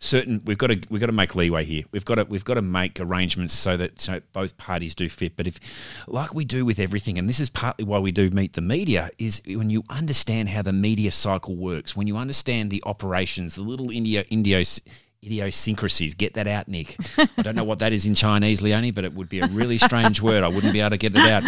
certain 0.02 0.42
we've 0.46 0.58
got 0.58 0.68
to 0.68 0.82
we've 0.90 1.00
got 1.00 1.08
to 1.08 1.14
make 1.14 1.36
leeway 1.36 1.64
here. 1.64 1.84
We've 1.92 2.04
got 2.04 2.16
to 2.16 2.24
we've 2.26 2.44
got 2.44 2.56
to 2.56 2.62
make 2.62 3.00
arrangements 3.00 3.54
so 3.54 3.78
that 3.78 4.02
so 4.02 4.22
both 4.34 4.58
parties 4.58 4.96
do 4.96 5.08
fit. 5.08 5.36
But 5.36 5.48
if, 5.48 5.60
like 6.08 6.34
we 6.34 6.44
do 6.44 6.66
with 6.66 6.80
everything, 6.80 7.18
and 7.18 7.30
this 7.30 7.40
is 7.40 7.50
partly 7.50 7.86
why 7.86 8.00
we 8.00 8.12
do 8.12 8.30
meet 8.30 8.54
the 8.54 8.62
media, 8.62 9.12
is 9.18 9.42
when 9.46 9.70
you 9.70 9.84
understand 9.90 10.50
how 10.50 10.64
the 10.64 10.74
media 10.74 11.12
cycle 11.12 11.56
works, 11.56 11.96
when 11.96 12.08
you 12.08 12.18
understand 12.18 12.72
the 12.72 12.84
operations, 12.86 13.56
the 13.56 13.64
little 13.64 13.92
India 13.92 14.26
Indios. 14.30 14.82
Idiosyncrasies. 15.24 16.16
Get 16.16 16.34
that 16.34 16.48
out, 16.48 16.68
Nick. 16.68 16.96
I 17.38 17.42
don't 17.42 17.56
know 17.56 17.64
what 17.64 17.80
that 17.80 17.94
is 17.94 18.06
in 18.06 18.16
Chinese, 18.16 18.62
Leonie, 18.62 18.92
but 18.92 19.06
it 19.06 19.14
would 19.14 19.30
be 19.30 19.40
a 19.40 19.48
really 19.48 19.78
strange 19.78 20.22
word. 20.22 20.44
I 20.44 20.48
wouldn't 20.48 20.74
be 20.74 20.80
able 20.80 20.92
to 20.92 20.98
get 20.98 21.16
it 21.16 21.26
out. 21.26 21.44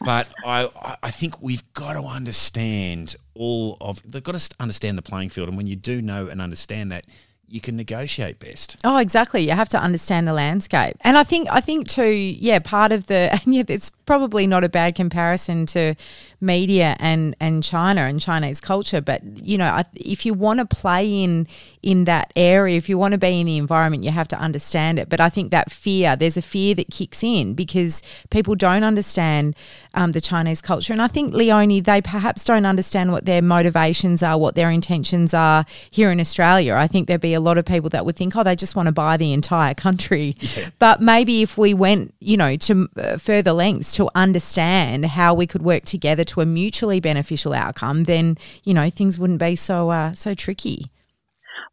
But 0.00 0.28
I, 0.44 0.96
I- 1.02 1.10
think 1.10 1.40
we've 1.40 1.62
got 1.74 1.94
to 1.94 2.02
understand 2.02 3.16
all 3.34 3.78
of. 3.80 4.02
They've 4.04 4.22
got 4.22 4.38
to 4.38 4.54
understand 4.60 4.98
the 4.98 5.02
playing 5.02 5.30
field, 5.30 5.48
and 5.48 5.56
when 5.56 5.66
you 5.66 5.76
do 5.76 6.02
know 6.02 6.26
and 6.26 6.42
understand 6.42 6.92
that, 6.92 7.06
you 7.46 7.60
can 7.60 7.76
negotiate 7.76 8.40
best. 8.40 8.76
Oh, 8.84 8.96
exactly. 8.98 9.42
You 9.44 9.52
have 9.52 9.68
to 9.70 9.78
understand 9.80 10.26
the 10.26 10.32
landscape. 10.32 10.96
And 11.02 11.16
I 11.16 11.24
think 11.24 11.48
I 11.50 11.60
think 11.60 11.88
too, 11.88 12.10
yeah, 12.10 12.58
part 12.58 12.90
of 12.92 13.06
the 13.06 13.30
and 13.44 13.54
yeah, 13.54 13.62
it's 13.68 13.90
probably 14.06 14.46
not 14.46 14.64
a 14.64 14.68
bad 14.68 14.94
comparison 14.94 15.66
to 15.66 15.94
media 16.40 16.96
and 16.98 17.34
and 17.40 17.62
China 17.62 18.02
and 18.02 18.20
Chinese 18.20 18.60
culture, 18.60 19.00
but 19.00 19.22
you 19.42 19.56
know, 19.58 19.82
if 19.94 20.26
you 20.26 20.34
want 20.34 20.58
to 20.60 20.66
play 20.66 21.22
in 21.22 21.46
in 21.82 22.04
that 22.04 22.32
area, 22.36 22.76
if 22.76 22.88
you 22.88 22.98
want 22.98 23.12
to 23.12 23.18
be 23.18 23.40
in 23.40 23.46
the 23.46 23.56
environment, 23.56 24.04
you 24.04 24.10
have 24.10 24.28
to 24.28 24.38
understand 24.38 24.98
it. 24.98 25.08
But 25.08 25.20
I 25.20 25.28
think 25.28 25.50
that 25.50 25.70
fear, 25.70 26.16
there's 26.16 26.36
a 26.36 26.42
fear 26.42 26.74
that 26.74 26.90
kicks 26.90 27.22
in 27.22 27.54
because 27.54 28.02
people 28.30 28.54
don't 28.54 28.84
understand 28.84 29.54
um, 29.94 30.12
the 30.12 30.20
Chinese 30.20 30.60
culture, 30.60 30.92
and 30.92 31.02
I 31.02 31.08
think 31.08 31.34
Leonie, 31.34 31.80
they 31.80 32.00
perhaps 32.00 32.44
don't 32.44 32.66
understand 32.66 33.12
what 33.12 33.24
their 33.24 33.42
motivations 33.42 34.22
are, 34.22 34.38
what 34.38 34.54
their 34.54 34.70
intentions 34.70 35.34
are 35.34 35.64
here 35.90 36.10
in 36.10 36.20
Australia. 36.20 36.74
I 36.74 36.86
think 36.86 37.08
there'd 37.08 37.20
be 37.20 37.34
a 37.34 37.40
lot 37.40 37.58
of 37.58 37.64
people 37.64 37.90
that 37.90 38.04
would 38.04 38.16
think, 38.16 38.36
oh, 38.36 38.42
they 38.42 38.56
just 38.56 38.76
want 38.76 38.86
to 38.86 38.92
buy 38.92 39.16
the 39.16 39.32
entire 39.32 39.74
country. 39.74 40.36
But 40.78 41.00
maybe 41.00 41.42
if 41.42 41.56
we 41.56 41.74
went, 41.74 42.14
you 42.20 42.36
know, 42.36 42.56
to 42.56 42.88
uh, 42.96 43.16
further 43.16 43.52
lengths 43.52 43.93
to 43.94 44.10
understand 44.14 45.06
how 45.06 45.34
we 45.34 45.46
could 45.46 45.62
work 45.62 45.84
together 45.84 46.24
to 46.24 46.40
a 46.40 46.46
mutually 46.46 47.00
beneficial 47.00 47.52
outcome, 47.52 48.04
then 48.04 48.36
you 48.64 48.74
know 48.74 48.90
things 48.90 49.18
wouldn't 49.18 49.40
be 49.40 49.56
so 49.56 49.90
uh, 49.90 50.12
so 50.12 50.34
tricky. 50.34 50.86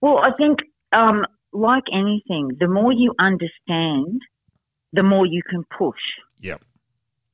Well, 0.02 0.18
I 0.18 0.32
think, 0.38 0.60
um, 0.94 1.26
like 1.54 1.84
anything, 1.94 2.58
the 2.60 2.68
more 2.68 2.92
you 2.92 3.14
understand, 3.20 4.22
the 4.94 5.04
more 5.04 5.26
you 5.26 5.42
can 5.48 5.64
push. 5.78 6.00
Yep. 6.42 6.62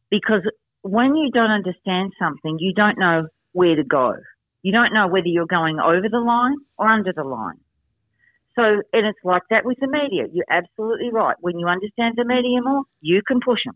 Because 0.10 0.41
when 0.82 1.15
you 1.15 1.32
don't 1.32 1.52
understand 1.52 2.13
something, 2.19 2.58
you 2.60 2.73
don't 2.73 2.97
know 3.00 3.28
where 3.54 3.76
to 3.76 3.84
go. 3.84 4.15
You 4.63 4.71
don't 4.71 4.93
know 4.93 5.08
whether 5.08 5.28
you're 5.28 5.45
going 5.45 5.80
over 5.80 6.08
the 6.10 6.19
line 6.19 6.56
or 6.78 6.88
under 6.88 7.13
the 7.13 7.23
line. 7.23 7.60
So, 8.56 8.63
and 8.91 9.06
it's 9.06 9.19
like 9.23 9.43
that 9.50 9.65
with 9.65 9.78
the 9.80 9.88
media. 9.88 10.26
You're 10.32 10.45
absolutely 10.50 11.10
right. 11.12 11.36
When 11.39 11.60
you 11.60 11.67
understand 11.67 12.15
the 12.17 12.26
media 12.26 12.60
more, 12.62 12.84
you 13.02 13.21
can 13.26 13.39
push 13.39 13.60
them. 13.65 13.76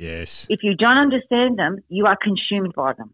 Yes. 0.00 0.46
If 0.48 0.60
you 0.62 0.74
don't 0.74 0.96
understand 0.96 1.58
them, 1.58 1.76
you 1.90 2.06
are 2.06 2.16
consumed 2.16 2.72
by 2.74 2.94
them. 2.94 3.12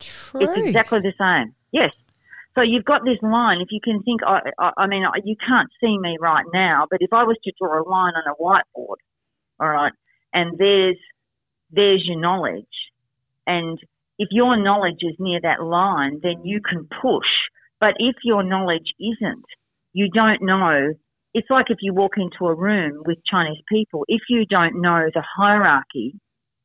True. 0.00 0.40
It's 0.40 0.66
exactly 0.68 1.00
the 1.00 1.12
same. 1.20 1.54
Yes. 1.70 1.94
So 2.54 2.62
you've 2.62 2.86
got 2.86 3.04
this 3.04 3.18
line. 3.20 3.60
If 3.60 3.68
you 3.70 3.80
can 3.84 4.02
think, 4.04 4.22
I, 4.26 4.40
I, 4.58 4.70
I 4.78 4.86
mean, 4.86 5.04
I- 5.04 5.20
you 5.22 5.36
can't 5.36 5.68
see 5.80 5.98
me 5.98 6.16
right 6.18 6.46
now, 6.54 6.86
but 6.90 7.00
if 7.02 7.12
I 7.12 7.24
was 7.24 7.36
to 7.44 7.52
draw 7.60 7.82
a 7.82 7.84
line 7.86 8.14
on 8.16 8.24
a 8.26 8.34
whiteboard, 8.42 8.96
all 9.60 9.68
right, 9.68 9.92
and 10.32 10.56
there's 10.56 10.96
there's 11.70 12.02
your 12.06 12.18
knowledge, 12.18 12.64
and 13.46 13.78
if 14.18 14.28
your 14.30 14.56
knowledge 14.56 15.00
is 15.02 15.16
near 15.18 15.40
that 15.42 15.62
line, 15.62 16.20
then 16.22 16.42
you 16.42 16.60
can 16.62 16.88
push. 17.02 17.28
But 17.80 17.94
if 17.98 18.16
your 18.24 18.42
knowledge 18.42 18.94
isn't, 18.98 19.44
you 19.92 20.08
don't 20.10 20.40
know. 20.42 20.94
It's 21.34 21.50
like 21.50 21.66
if 21.68 21.78
you 21.80 21.92
walk 21.92 22.12
into 22.16 22.46
a 22.46 22.54
room 22.54 23.02
with 23.06 23.18
Chinese 23.30 23.62
people. 23.68 24.04
If 24.08 24.22
you 24.28 24.46
don't 24.46 24.80
know 24.80 25.08
the 25.12 25.22
hierarchy, 25.36 26.14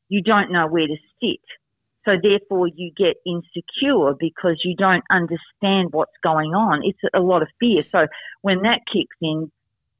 you 0.10 0.22
don't 0.22 0.52
know 0.52 0.68
where 0.68 0.88
to 0.88 0.96
sit. 1.22 1.42
So 2.06 2.14
therefore 2.22 2.68
you 2.68 2.92
get 2.96 3.16
insecure 3.26 4.14
because 4.20 4.62
you 4.64 4.76
don't 4.76 5.04
understand 5.10 5.90
what's 5.92 6.18
going 6.22 6.54
on. 6.54 6.82
It's 6.84 7.00
a 7.14 7.20
lot 7.20 7.42
of 7.42 7.48
fear. 7.60 7.84
So 7.92 8.08
when 8.42 8.62
that 8.64 8.82
kicks 8.92 9.16
in, 9.22 9.52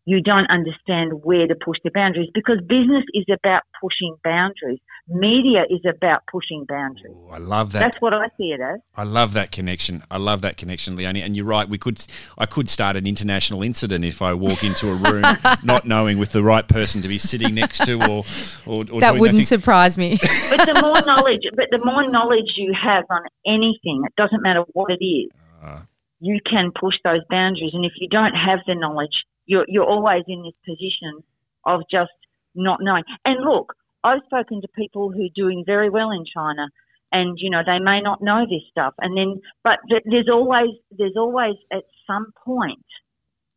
you 0.06 0.22
don't 0.22 0.48
understand 0.50 1.24
where 1.24 1.48
to 1.48 1.56
push 1.56 1.78
the 1.84 1.92
boundaries 1.94 2.30
because 2.34 2.58
business 2.68 3.06
is 3.14 3.24
about 3.32 3.62
pushing 3.82 4.16
boundaries. 4.24 4.80
Media 5.08 5.64
is 5.70 5.80
about 5.90 6.24
pushing 6.30 6.66
boundaries. 6.68 7.16
Oh, 7.16 7.30
I 7.32 7.38
love 7.38 7.72
that. 7.72 7.80
That's 7.80 7.98
what 8.02 8.14
I 8.14 8.28
see 8.38 8.52
it 8.52 8.60
as. 8.60 8.80
I 8.96 9.04
love 9.04 9.32
that 9.34 9.52
connection. 9.52 10.04
I 10.12 10.18
love 10.18 10.42
that 10.42 10.58
connection, 10.58 10.96
Leonie. 10.98 11.22
And 11.22 11.38
you're 11.38 11.46
right. 11.46 11.68
We 11.70 11.78
could, 11.78 12.06
I 12.38 12.46
could 12.46 12.68
start 12.68 12.96
an 12.98 13.08
international 13.08 13.64
incident 13.64 14.04
if 14.04 14.22
I 14.22 14.34
walk 14.34 14.64
into 14.64 14.90
a 14.90 14.94
room 14.96 15.24
not 15.64 15.86
knowing 15.86 16.18
with 16.18 16.32
the 16.34 16.44
right 16.44 16.68
person 16.68 17.02
to 17.02 17.08
be 17.08 17.18
sitting 17.18 17.54
next 17.56 17.86
to, 17.86 17.94
or 18.02 18.24
or, 18.66 18.86
or 18.92 19.00
that 19.02 19.14
wouldn't 19.16 19.40
nothing. 19.40 19.44
surprise 19.46 19.98
me. 19.98 20.18
But 20.50 20.66
the 20.66 20.80
more 20.82 21.02
knowledge, 21.02 21.42
but 21.56 21.68
the 21.72 21.80
more 21.84 22.10
knowledge 22.10 22.52
you 22.58 22.74
have 22.82 23.06
on 23.10 23.22
anything, 23.46 24.04
it 24.06 24.14
doesn't 24.18 24.42
matter 24.42 24.64
what 24.74 24.92
it 24.92 25.04
is, 25.04 25.32
Ah. 25.64 25.86
you 26.20 26.40
can 26.50 26.72
push 26.78 26.96
those 27.06 27.22
boundaries. 27.30 27.72
And 27.74 27.86
if 27.86 27.94
you 28.00 28.10
don't 28.10 28.34
have 28.34 28.60
the 28.68 28.76
knowledge, 28.76 29.14
you're 29.46 29.66
you're 29.68 29.86
always 29.86 30.24
in 30.28 30.44
this 30.44 30.58
position 30.66 31.24
of 31.66 31.82
just 31.92 32.12
not 32.56 32.80
knowing. 32.82 33.04
And 33.26 33.44
look, 33.44 33.74
I've 34.04 34.22
spoken 34.26 34.62
to 34.62 34.68
people 34.76 35.12
who 35.12 35.26
are 35.26 35.36
doing 35.36 35.64
very 35.66 35.90
well 35.90 36.12
in 36.12 36.26
China, 36.26 36.68
and 37.12 37.38
you 37.40 37.50
know 37.50 37.62
they 37.66 37.80
may 37.80 38.02
not 38.02 38.22
know 38.22 38.46
this 38.50 38.64
stuff. 38.70 38.94
And 39.00 39.18
then, 39.18 39.42
but 39.64 39.80
there's 40.06 40.30
always 40.32 40.72
there's 40.92 41.18
always 41.18 41.56
at 41.72 41.84
some 42.08 42.34
point 42.46 42.86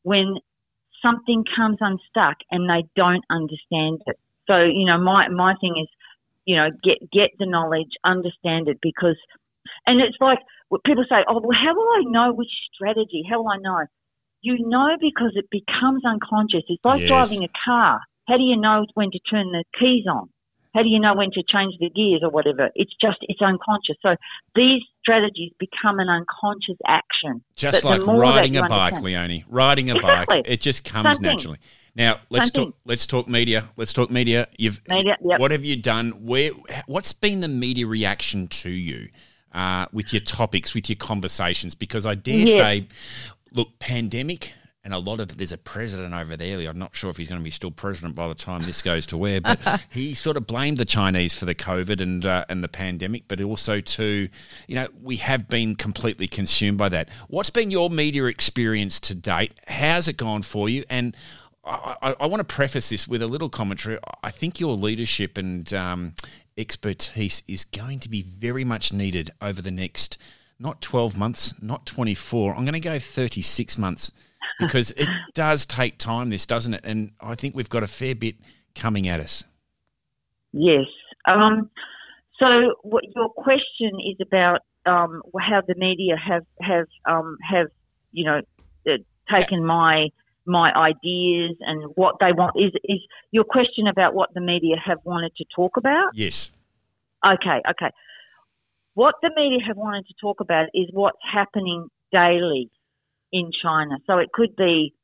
when 0.03 0.37
something 1.03 1.45
comes 1.57 1.79
unstuck 1.81 2.37
and 2.51 2.69
they 2.69 2.89
don't 2.97 3.25
understand 3.31 4.03
it. 4.07 4.19
So 4.47 4.59
you 4.63 4.87
know, 4.87 4.99
my 4.99 5.29
my 5.29 5.55
thing 5.61 5.75
is, 5.83 5.89
you 6.45 6.57
know, 6.57 6.71
get 6.83 6.99
get 7.11 7.31
the 7.39 7.47
knowledge, 7.47 7.91
understand 8.05 8.69
it, 8.69 8.79
because, 8.81 9.17
and 9.87 10.01
it's 10.01 10.17
like 10.21 10.39
people 10.85 11.05
say, 11.09 11.25
oh, 11.29 11.41
well, 11.41 11.59
how 11.59 11.75
will 11.75 11.91
I 11.99 12.03
know 12.07 12.33
which 12.33 12.51
strategy? 12.75 13.25
How 13.29 13.43
will 13.43 13.49
I 13.49 13.59
know? 13.59 13.87
You 14.43 14.57
know 14.69 14.97
because 15.01 15.33
it 15.35 15.47
becomes 15.51 16.05
unconscious. 16.05 16.63
It's 16.69 16.85
like 16.85 17.01
Yes. 17.01 17.09
driving 17.09 17.45
a 17.45 17.49
car. 17.65 18.01
How 18.29 18.37
do 18.37 18.43
you 18.43 18.57
know 18.57 18.87
when 18.95 19.11
to 19.11 19.19
turn 19.31 19.51
the 19.53 19.65
keys 19.79 20.05
on? 20.07 20.29
How 20.75 20.83
do 20.83 20.89
you 20.91 21.01
know 21.01 21.15
when 21.15 21.31
to 21.31 21.43
change 21.51 21.75
the 21.81 21.89
gears 21.89 22.21
or 22.23 22.29
whatever? 22.29 22.71
It's 22.75 22.93
just, 23.01 23.17
it's 23.23 23.41
unconscious. 23.41 23.97
So 24.03 24.15
these 24.55 24.83
strategies 25.01 25.53
become 25.59 25.99
an 26.01 26.09
unconscious 26.11 26.77
action. 26.87 27.43
Just 27.57 27.83
But 27.83 28.01
like 28.07 28.07
riding 28.07 28.57
a 28.59 28.63
bike, 28.63 28.93
understand- 28.95 29.05
Leonie. 29.05 29.45
Riding 29.49 29.91
a 29.91 29.97
Exactly. 29.97 30.37
bike, 30.43 30.45
it 30.47 30.61
just 30.61 30.85
comes 30.85 31.05
Same 31.07 31.15
thing. 31.15 31.23
naturally. 31.23 31.59
Now 31.95 32.21
let's 32.29 32.47
Same 32.53 32.65
talk. 32.67 32.75
thing. 32.75 32.81
Let's 32.85 33.07
talk 33.07 33.27
media. 33.27 33.71
Let's 33.79 33.95
talk 33.95 34.11
media. 34.11 34.49
You've 34.59 34.83
Media, 34.87 35.17
yep. 35.25 35.41
what 35.41 35.51
have 35.51 35.65
you 35.65 35.77
done? 35.77 36.11
Where? 36.27 36.51
What's 36.87 37.15
been 37.15 37.41
the 37.41 37.49
media 37.49 37.87
reaction 37.87 38.47
to 38.49 38.69
you 38.69 39.09
uh, 39.55 39.87
with 39.93 40.13
your 40.13 40.21
topics, 40.21 40.75
with 40.75 40.91
your 40.91 40.97
conversations? 40.97 41.75
Because 41.75 42.05
I 42.05 42.15
dare 42.17 42.41
Yeah. 42.47 42.57
say, 42.59 42.87
look, 43.57 43.79
pandemic. 43.79 44.53
And 44.85 44.95
a 44.95 44.99
lot 44.99 45.19
of 45.19 45.37
there's 45.37 45.51
a 45.51 45.59
president 45.59 46.15
over 46.15 46.37
there. 46.37 46.61
I'm 46.71 46.79
not 46.79 46.95
sure 46.95 47.11
if 47.11 47.17
he's 47.17 47.29
going 47.29 47.41
to 47.41 47.45
be 47.45 47.51
still 47.51 47.73
president 47.73 48.15
by 48.15 48.29
the 48.29 48.37
time 48.37 48.63
this 48.63 48.83
goes 48.83 49.05
to 49.07 49.27
air, 49.27 49.41
but 49.41 49.85
he 49.91 50.15
sort 50.15 50.37
of 50.37 50.47
blamed 50.47 50.79
the 50.79 50.85
Chinese 50.85 51.35
for 51.35 51.45
the 51.45 51.57
COVID 51.57 52.01
and 52.01 52.25
uh, 52.25 52.45
and 52.49 52.63
the 52.63 52.69
pandemic, 52.69 53.25
but 53.27 53.41
also 53.41 53.81
too, 53.81 54.29
you 54.69 54.77
know, 54.77 54.87
we 55.03 55.17
have 55.17 55.49
been 55.49 55.75
completely 55.75 56.29
consumed 56.29 56.79
by 56.79 56.89
that. 56.91 57.09
What's 57.27 57.51
been 57.51 57.73
your 57.73 57.91
media 57.91 58.27
experience 58.27 59.01
to 59.01 59.17
date? 59.17 59.55
How's 59.67 60.07
it 60.07 60.19
gone 60.19 60.43
for 60.43 60.69
you? 60.69 60.85
And 60.89 61.17
I, 61.65 61.97
I, 62.01 62.15
I 62.21 62.27
want 62.27 62.47
to 62.47 62.55
preface 62.55 62.89
this 62.89 63.09
with 63.09 63.23
a 63.23 63.27
little 63.27 63.49
commentary. 63.49 63.99
I 64.23 64.31
think 64.31 64.61
your 64.61 64.77
leadership 64.77 65.37
and 65.37 65.75
um, 65.75 66.15
expertise 66.57 67.43
is 67.49 67.65
going 67.65 67.99
to 67.99 68.09
be 68.09 68.23
very 68.23 68.63
much 68.63 68.93
needed 68.93 69.33
over 69.43 69.61
the 69.61 69.73
next 69.73 70.17
not 70.59 70.81
12 70.81 71.19
months, 71.19 71.55
not 71.61 71.87
24. 71.87 72.55
I'm 72.55 72.65
going 72.65 72.73
to 72.75 72.81
go 72.81 72.99
36 72.99 73.79
months 73.79 74.13
because 74.59 74.91
it 74.93 75.09
does 75.35 75.67
take 75.67 75.99
time, 75.99 76.31
this, 76.31 76.47
doesn't 76.47 76.75
it? 76.75 76.81
And 76.85 77.13
I 77.21 77.35
think 77.35 77.55
we've 77.55 77.69
got 77.69 77.83
a 77.83 77.87
fair 77.87 78.15
bit 78.15 78.37
coming 78.75 79.09
at 79.09 79.21
us. 79.21 79.45
Yes. 80.53 80.87
Um, 81.27 81.71
So, 82.39 82.77
what 82.83 83.05
your 83.15 83.31
question 83.31 83.93
is 84.07 84.17
about 84.21 84.61
um, 84.85 85.23
how 85.41 85.63
the 85.67 85.75
media 85.77 86.17
have 86.17 86.45
have 86.61 86.87
um, 87.09 87.37
have 87.43 87.69
you 88.13 88.25
know 88.25 88.41
uh, 88.87 88.99
taken 89.35 89.65
my 89.65 90.09
my 90.47 90.71
ideas 90.73 91.57
and 91.61 91.91
what 91.97 92.17
they 92.21 92.33
want 92.33 92.57
is 92.57 92.73
is 92.85 93.01
your 93.33 93.45
question 93.45 93.89
about 93.89 94.15
what 94.15 94.33
the 94.35 94.41
media 94.41 94.77
have 94.85 94.99
wanted 95.05 95.35
to 95.37 95.45
talk 95.55 95.77
about. 95.77 96.11
Yes. 96.15 96.53
Okay, 97.27 97.61
okay. 97.71 97.91
What 98.97 99.17
the 99.21 99.31
media 99.37 99.59
have 99.67 99.77
wanted 99.77 100.07
to 100.07 100.15
talk 100.19 100.41
about 100.41 100.69
is 100.73 100.89
what's 100.91 101.19
happening 101.23 101.89
daily 102.11 102.71
in 103.31 103.51
China. 103.63 103.97
So 104.07 104.17
it 104.17 104.31
could 104.33 104.57
be 104.57 104.95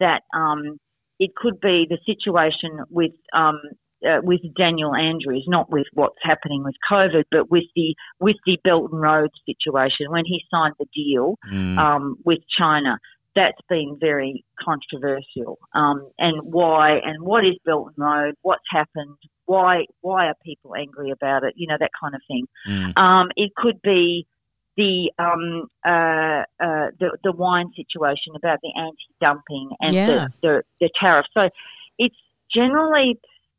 that 0.00 0.22
um, 0.34 0.78
it 1.18 1.34
could 1.36 1.60
be 1.60 1.86
the 1.86 1.98
situation 2.06 2.80
with 2.88 3.12
um, 3.34 3.60
uh, 4.08 4.20
with 4.22 4.40
Daniel 4.56 4.94
Andrews, 4.94 5.44
not 5.46 5.70
with 5.70 5.86
what's 5.92 6.16
happening 6.22 6.64
with 6.64 6.76
COVID, 6.90 7.24
but 7.30 7.50
with 7.50 7.64
the 7.76 7.94
with 8.18 8.36
the 8.46 8.56
Belt 8.64 8.90
and 8.90 9.02
Road 9.02 9.28
situation 9.44 10.10
when 10.10 10.24
he 10.24 10.40
signed 10.50 10.74
the 10.78 10.86
deal 10.94 11.36
Mm. 11.52 11.78
um, 11.78 12.16
with 12.24 12.40
China. 12.58 12.96
That's 13.36 13.60
been 13.68 13.98
very 14.00 14.44
controversial. 14.58 15.58
Um, 15.74 16.08
and 16.18 16.40
why? 16.42 17.00
And 17.04 17.22
what 17.22 17.44
is 17.44 17.56
Belt 17.66 17.92
and 17.94 18.06
Road? 18.06 18.34
What's 18.40 18.64
happened? 18.70 19.18
Why? 19.46 19.86
Why 20.00 20.26
are 20.26 20.34
people 20.44 20.74
angry 20.74 21.10
about 21.10 21.44
it? 21.44 21.54
You 21.56 21.66
know 21.66 21.76
that 21.78 21.90
kind 22.00 22.14
of 22.14 22.20
thing. 22.28 22.46
Mm. 22.68 22.96
Um, 22.96 23.28
it 23.36 23.54
could 23.54 23.80
be 23.82 24.26
the 24.76 25.12
um, 25.18 25.68
uh, 25.84 26.44
uh, 26.64 26.90
the 26.98 27.16
the 27.22 27.32
wine 27.32 27.70
situation 27.76 28.34
about 28.36 28.60
the 28.62 28.72
anti-dumping 28.76 29.70
and 29.80 29.94
Yeah. 29.94 30.06
the, 30.06 30.32
the 30.42 30.62
the 30.80 30.90
tariff. 30.98 31.26
So 31.34 31.48
it's 31.98 32.16
generally 32.54 33.18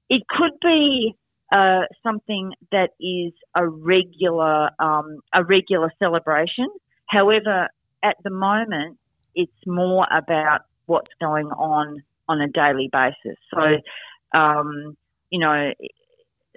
it 0.09 0.23
could 0.27 0.53
be 0.61 1.15
uh, 1.51 1.81
something 2.01 2.53
that 2.71 2.91
is 2.99 3.33
a 3.55 3.67
regular 3.67 4.71
um, 4.79 5.19
a 5.33 5.43
regular 5.43 5.91
celebration. 5.99 6.67
However, 7.07 7.69
at 8.01 8.17
the 8.23 8.31
moment, 8.31 8.97
it's 9.35 9.51
more 9.65 10.07
about 10.11 10.61
what's 10.85 11.11
going 11.19 11.47
on 11.47 12.03
on 12.27 12.41
a 12.41 12.47
daily 12.47 12.89
basis. 12.91 13.37
So, 13.53 14.37
um, 14.37 14.97
you 15.33 15.39
know, 15.39 15.73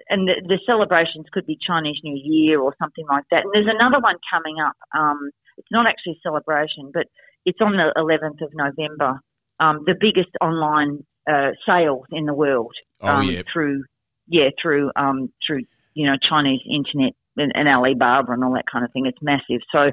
and 0.09 0.27
the, 0.27 0.35
the 0.47 0.59
celebrations 0.67 1.25
could 1.33 1.47
be 1.47 1.57
Chinese 1.59 1.97
New 2.03 2.15
Year 2.15 2.61
or 2.61 2.75
something 2.79 3.05
like 3.09 3.23
that. 3.31 3.43
And 3.43 3.51
there's 3.53 3.75
another 3.75 3.99
one 3.99 4.17
coming 4.31 4.57
up. 4.63 4.75
Um, 4.95 5.31
it's 5.57 5.71
not 5.71 5.87
actually 5.87 6.13
a 6.13 6.21
celebration, 6.21 6.91
but 6.93 7.07
it's 7.43 7.57
on 7.59 7.71
the 7.71 7.91
11th 7.97 8.45
of 8.45 8.53
November. 8.53 9.19
Um, 9.59 9.81
the 9.87 9.95
biggest 9.99 10.29
online 10.39 10.99
uh, 11.27 11.53
sales 11.65 12.05
in 12.11 12.27
the 12.27 12.35
world 12.35 12.75
Oh, 13.01 13.07
um, 13.07 13.29
yeah. 13.29 13.41
through 13.51 13.83
yeah 14.27 14.49
through 14.61 14.91
um, 14.95 15.31
through 15.45 15.63
you 15.95 16.05
know 16.07 16.15
Chinese 16.29 16.61
internet 16.69 17.13
and, 17.35 17.51
and 17.55 17.67
Alibaba 17.67 18.31
and 18.31 18.43
all 18.43 18.53
that 18.53 18.65
kind 18.71 18.85
of 18.85 18.91
thing. 18.93 19.07
It's 19.07 19.17
massive. 19.21 19.61
So. 19.71 19.91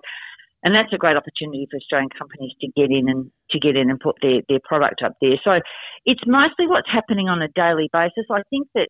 And 0.65 0.75
that's 0.75 0.93
a 0.93 0.97
great 0.97 1.17
opportunity 1.17 1.69
for 1.71 1.77
Australian 1.77 2.09
companies 2.09 2.53
to 2.63 2.69
get 2.75 2.91
in 2.91 3.09
and 3.09 3.31
to 3.51 3.61
get 3.61 3.77
in 3.77 3.91
and 3.91 4.01
put 4.01 4.17
their, 4.23 4.41
their 4.49 4.61
product 4.65 5.03
up 5.05 5.13
there. 5.21 5.37
So 5.45 5.61
it's 6.07 6.23
mostly 6.27 6.67
what's 6.67 6.89
happening 6.91 7.29
on 7.29 7.43
a 7.43 7.49
daily 7.49 7.91
basis. 7.93 8.25
I 8.31 8.43
think 8.49 8.69
that 8.75 8.89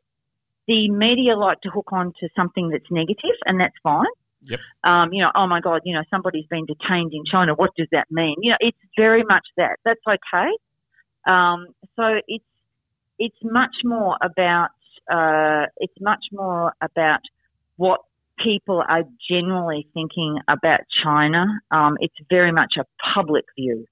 the 0.68 0.88
media 0.90 1.36
like 1.36 1.60
to 1.62 1.70
hook 1.70 1.88
on 1.92 2.12
to 2.20 2.28
something 2.36 2.70
that's 2.70 2.86
negative, 2.90 3.36
and 3.44 3.60
that's 3.60 3.74
fine. 3.82 4.06
Yep. 4.46 4.60
Um, 4.84 5.12
you 5.12 5.22
know, 5.22 5.30
oh 5.34 5.46
my 5.46 5.60
God, 5.60 5.80
you 5.84 5.94
know, 5.94 6.04
somebody's 6.10 6.46
been 6.46 6.66
detained 6.66 7.12
in 7.12 7.24
China. 7.30 7.54
What 7.54 7.70
does 7.76 7.88
that 7.92 8.06
mean? 8.10 8.36
You 8.40 8.52
know, 8.52 8.56
it's 8.60 8.78
very 8.96 9.24
much 9.24 9.46
that. 9.56 9.76
That's 9.84 10.00
okay. 10.06 10.50
Um, 11.26 11.68
so 11.96 12.20
it's 12.28 12.44
it's 13.18 13.36
much 13.42 13.74
more 13.84 14.16
about 14.22 14.70
uh, 15.10 15.66
it's 15.78 15.94
much 16.00 16.24
more 16.32 16.72
about 16.80 17.20
what 17.76 18.00
people 18.42 18.82
are 18.88 19.02
generally 19.30 19.86
thinking 19.94 20.38
about 20.48 20.80
China. 21.02 21.46
Um, 21.70 21.96
it's 22.00 22.14
very 22.28 22.52
much 22.52 22.74
a 22.78 22.84
public 23.14 23.44
view. 23.56 23.86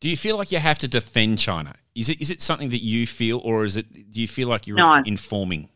Do 0.00 0.08
you 0.08 0.16
feel 0.16 0.36
like 0.36 0.52
you 0.52 0.58
have 0.58 0.78
to 0.80 0.88
defend 0.88 1.38
China? 1.38 1.74
Is 1.94 2.08
it 2.08 2.20
is 2.20 2.30
it 2.30 2.42
something 2.42 2.68
that 2.70 2.82
you 2.82 3.06
feel, 3.06 3.38
or 3.38 3.64
is 3.64 3.76
it? 3.76 4.10
Do 4.10 4.20
you 4.20 4.28
feel 4.28 4.48
like 4.48 4.66
you're 4.66 4.76
No. 4.76 5.02
informing? 5.04 5.68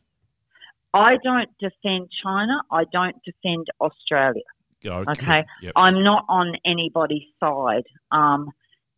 I 0.93 1.17
don't 1.23 1.49
defend 1.59 2.09
China. 2.23 2.61
I 2.71 2.85
don't 2.93 3.17
defend 3.25 3.67
Australia. 3.81 4.43
Oh, 4.87 5.05
Okay. 5.09 5.45
Yep. 5.63 5.73
I'm 5.77 6.03
not 6.03 6.25
on 6.29 6.55
anybody's 6.65 7.29
side. 7.41 7.85
Um, 8.11 8.51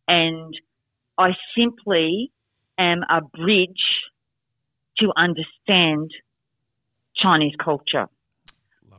and 0.07 0.53
I 1.17 1.31
simply 1.57 2.31
am 2.77 3.03
a 3.09 3.21
bridge 3.21 3.83
to 4.99 5.11
understand 5.17 6.11
Chinese 7.15 7.53
culture. 7.63 8.07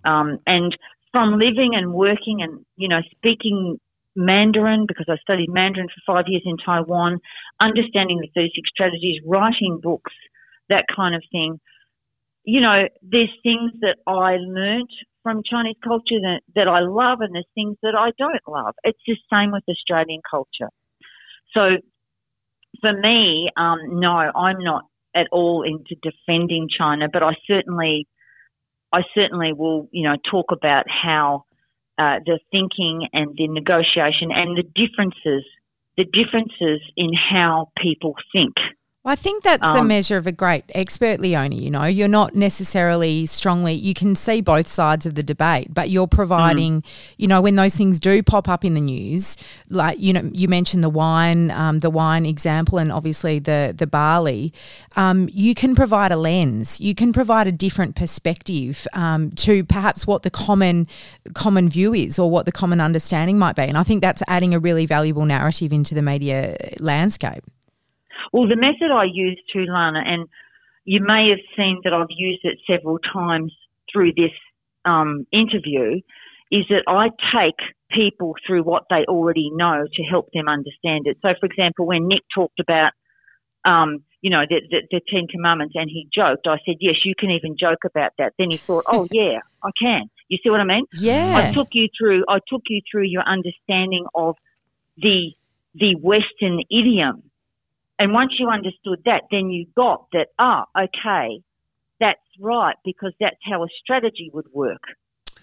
Um, 0.04 0.38
and 0.46 0.76
from 1.12 1.32
living 1.32 1.72
and 1.74 1.92
working 1.92 2.42
and, 2.42 2.64
you 2.76 2.88
know, 2.88 3.00
speaking 3.16 3.78
Mandarin, 4.16 4.86
because 4.86 5.06
I 5.08 5.16
studied 5.16 5.48
Mandarin 5.50 5.88
for 5.88 6.14
five 6.14 6.24
years 6.28 6.42
in 6.44 6.56
Taiwan, 6.58 7.20
understanding 7.60 8.20
the 8.20 8.30
36 8.34 8.68
strategies, 8.68 9.20
writing 9.26 9.80
books, 9.82 10.12
that 10.68 10.84
kind 10.94 11.14
of 11.14 11.22
thing. 11.30 11.60
You 12.44 12.60
know, 12.60 12.88
there's 13.02 13.30
things 13.42 13.72
that 13.80 13.96
I 14.06 14.36
learnt 14.36 14.90
from 15.22 15.42
Chinese 15.48 15.76
culture 15.82 16.20
that, 16.20 16.40
that 16.56 16.68
I 16.68 16.80
love 16.80 17.20
and 17.20 17.34
there's 17.34 17.46
things 17.54 17.76
that 17.82 17.94
I 17.94 18.10
don't 18.18 18.40
love. 18.48 18.74
It's 18.82 18.98
the 19.06 19.16
same 19.32 19.52
with 19.52 19.62
Australian 19.68 20.20
culture. 20.28 20.68
So 21.54 21.76
for 22.80 22.92
me, 22.92 23.48
um, 23.56 24.00
no, 24.00 24.10
I'm 24.10 24.58
not 24.58 24.84
at 25.14 25.28
all 25.30 25.62
into 25.62 25.94
defending 26.02 26.68
China, 26.76 27.06
but 27.12 27.22
I 27.22 27.32
certainly, 27.46 28.06
I 28.92 29.02
certainly 29.14 29.52
will, 29.52 29.88
you 29.90 30.04
know, 30.04 30.16
talk 30.30 30.52
about 30.52 30.84
how 30.88 31.44
uh, 31.98 32.20
the 32.24 32.38
thinking 32.50 33.08
and 33.12 33.34
the 33.36 33.48
negotiation 33.48 34.30
and 34.32 34.56
the 34.56 34.62
differences, 34.62 35.44
the 35.96 36.04
differences 36.04 36.80
in 36.96 37.12
how 37.14 37.70
people 37.76 38.14
think. 38.32 38.54
I 39.04 39.16
think 39.16 39.42
that's 39.42 39.66
the 39.66 39.80
Um, 39.80 39.88
measure 39.88 40.16
of 40.16 40.28
a 40.28 40.32
great 40.32 40.62
expert, 40.76 41.18
Leonie. 41.18 41.60
You 41.60 41.72
know, 41.72 41.86
you're 41.86 42.06
not 42.06 42.36
necessarily 42.36 43.26
strongly, 43.26 43.74
you 43.74 43.94
can 43.94 44.14
see 44.14 44.40
both 44.40 44.68
sides 44.68 45.06
of 45.06 45.16
the 45.16 45.24
debate, 45.24 45.74
but 45.74 45.90
you're 45.90 46.06
providing, 46.06 46.84
you 47.16 47.26
know, 47.26 47.40
when 47.40 47.56
those 47.56 47.74
things 47.74 47.98
do 47.98 48.22
pop 48.22 48.48
up 48.48 48.64
in 48.64 48.74
the 48.74 48.80
news, 48.80 49.36
like, 49.68 50.00
you 50.00 50.12
know, 50.12 50.30
you 50.32 50.46
mentioned 50.46 50.84
the 50.84 50.88
wine, 50.88 51.50
um, 51.50 51.80
the 51.80 51.90
wine 51.90 52.24
example, 52.24 52.78
and 52.78 52.92
obviously 52.92 53.40
the, 53.40 53.74
the 53.76 53.88
barley, 53.88 54.52
um, 54.94 55.28
you 55.32 55.52
can 55.52 55.74
provide 55.74 56.12
a 56.12 56.16
lens, 56.16 56.80
you 56.80 56.94
can 56.94 57.12
provide 57.12 57.48
a 57.48 57.52
different 57.52 57.96
perspective 57.96 58.86
um, 58.92 59.32
to 59.32 59.64
perhaps 59.64 60.06
what 60.06 60.22
the 60.22 60.30
common, 60.30 60.86
common 61.34 61.68
view 61.68 61.92
is 61.92 62.20
or 62.20 62.30
what 62.30 62.46
the 62.46 62.52
common 62.52 62.80
understanding 62.80 63.36
might 63.36 63.56
be. 63.56 63.62
And 63.62 63.76
I 63.76 63.82
think 63.82 64.00
that's 64.00 64.22
adding 64.28 64.54
a 64.54 64.60
really 64.60 64.86
valuable 64.86 65.24
narrative 65.24 65.72
into 65.72 65.92
the 65.92 66.02
media 66.02 66.56
landscape. 66.78 67.42
Well, 68.32 68.48
the 68.48 68.56
method 68.56 68.90
I 68.92 69.04
use 69.04 69.40
too, 69.52 69.66
Lana, 69.68 70.02
and 70.04 70.28
you 70.84 71.00
may 71.04 71.28
have 71.30 71.38
seen 71.56 71.80
that 71.84 71.92
I've 71.92 72.06
used 72.10 72.40
it 72.44 72.58
several 72.66 72.98
times 72.98 73.54
through 73.92 74.12
this 74.16 74.32
um, 74.84 75.26
interview, 75.32 76.00
is 76.50 76.64
that 76.68 76.84
I 76.86 77.08
take 77.34 77.56
people 77.90 78.34
through 78.46 78.62
what 78.62 78.84
they 78.90 79.04
already 79.08 79.50
know 79.52 79.84
to 79.94 80.02
help 80.02 80.30
them 80.32 80.48
understand 80.48 81.06
it. 81.06 81.18
So, 81.22 81.28
for 81.38 81.46
example, 81.46 81.86
when 81.86 82.08
Nick 82.08 82.22
talked 82.34 82.58
about, 82.58 82.92
um, 83.64 84.04
you 84.22 84.30
know, 84.30 84.42
the, 84.48 84.60
the, 84.70 84.82
the 84.90 85.00
Ten 85.08 85.26
Commandments 85.28 85.74
and 85.76 85.90
he 85.90 86.08
joked, 86.14 86.46
I 86.46 86.56
said, 86.66 86.76
yes, 86.80 86.96
you 87.04 87.14
can 87.18 87.30
even 87.30 87.56
joke 87.58 87.84
about 87.84 88.12
that. 88.18 88.32
Then 88.38 88.50
he 88.50 88.62
thought, 88.66 88.84
oh, 88.90 89.06
yeah, 89.10 89.38
I 89.62 89.70
can. 89.80 90.10
You 90.28 90.38
see 90.42 90.50
what 90.50 90.60
I 90.60 90.64
mean? 90.64 90.86
Yeah. 90.92 91.34
I 91.36 91.52
took 91.54 91.68
you 91.72 91.88
through. 91.98 92.24
I 92.28 92.38
took 92.48 92.62
you 92.68 92.80
through 92.90 93.04
your 93.04 93.22
understanding 93.22 94.06
of 94.14 94.36
the 94.96 95.32
the 95.74 95.94
Western 95.96 96.60
idiom, 96.70 97.22
and 97.98 98.12
once 98.12 98.32
you 98.38 98.48
understood 98.48 99.02
that, 99.04 99.24
then 99.30 99.50
you 99.50 99.66
got 99.76 100.06
that. 100.12 100.28
Ah, 100.38 100.64
okay, 100.76 101.40
that's 102.00 102.20
right 102.40 102.76
because 102.84 103.12
that's 103.20 103.36
how 103.44 103.62
a 103.62 103.68
strategy 103.82 104.30
would 104.32 104.46
work. 104.52 104.82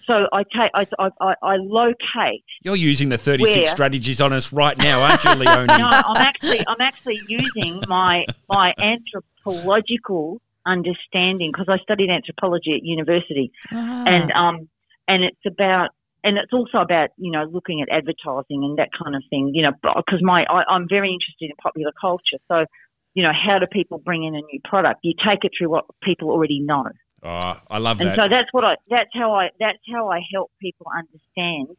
So 0.06 0.28
I 0.34 0.42
take, 0.44 0.72
I, 0.74 0.88
I, 0.98 1.10
I, 1.22 1.34
I 1.44 1.56
locate. 1.58 2.44
You're 2.64 2.76
using 2.76 3.10
the 3.10 3.18
36 3.18 3.56
Where? 3.56 3.68
strategies 3.68 4.20
on 4.20 4.34
us 4.34 4.52
right 4.52 4.76
now, 4.80 5.02
aren't 5.04 5.24
you, 5.24 5.36
Leonie? 5.36 5.68
No, 5.78 5.86
I'm 5.88 6.18
actually, 6.18 6.62
I'm 6.68 6.82
actually 6.82 7.22
using 7.28 7.84
my 7.88 8.26
my 8.50 8.74
anthropological 8.80 10.42
understanding 10.66 11.52
because 11.54 11.68
I 11.70 11.78
studied 11.84 12.10
anthropology 12.10 12.74
at 12.74 12.84
university. 12.84 13.52
Ah. 13.72 14.04
and 14.08 14.32
um 14.32 14.70
and 15.08 15.24
it's 15.24 15.46
about 15.46 15.90
and 16.24 16.38
it's 16.38 16.54
also 16.54 16.80
about 16.80 17.10
you 17.18 17.32
know 17.32 17.44
looking 17.44 17.82
at 17.82 17.90
advertising 17.90 18.64
and 18.64 18.78
that 18.78 18.90
kind 18.92 19.16
of 19.16 19.24
thing 19.30 19.52
you 19.54 19.62
know 19.64 19.72
because 19.82 20.20
my 20.22 20.46
I, 20.50 20.64
I'm 20.70 20.88
very 20.88 21.12
interested 21.12 21.50
in 21.50 21.56
popular 21.62 21.92
culture 22.00 22.38
so 22.48 22.66
you 23.14 23.24
know 23.24 23.32
how 23.34 23.60
do 23.60 23.66
people 23.68 23.98
bring 23.98 24.24
in 24.24 24.36
a 24.36 24.42
new 24.42 24.60
product 24.64 25.00
you 25.04 25.14
take 25.14 25.44
it 25.44 25.52
through 25.58 25.70
what 25.70 25.86
people 26.04 26.30
already 26.30 26.60
know 26.60 26.86
Oh, 27.22 27.60
I 27.70 27.80
love 27.80 28.00
and 28.00 28.12
that. 28.12 28.16
so 28.16 28.22
that's 28.30 28.48
what 28.54 28.64
I 28.64 28.76
that's 28.90 29.10
how 29.14 29.34
I 29.34 29.50
that's 29.60 29.80
how 29.92 30.10
I 30.10 30.22
help 30.34 30.52
people 30.62 30.88
understand 30.96 31.76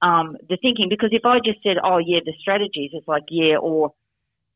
um, 0.00 0.36
the 0.48 0.56
thinking 0.62 0.88
because 0.88 1.10
if 1.12 1.24
I 1.24 1.38
just 1.44 1.62
said 1.62 1.76
oh 1.82 1.98
yeah 1.98 2.20
the 2.24 2.32
strategies 2.40 2.90
it's 2.92 3.08
like 3.08 3.24
yeah 3.30 3.56
or 3.56 3.92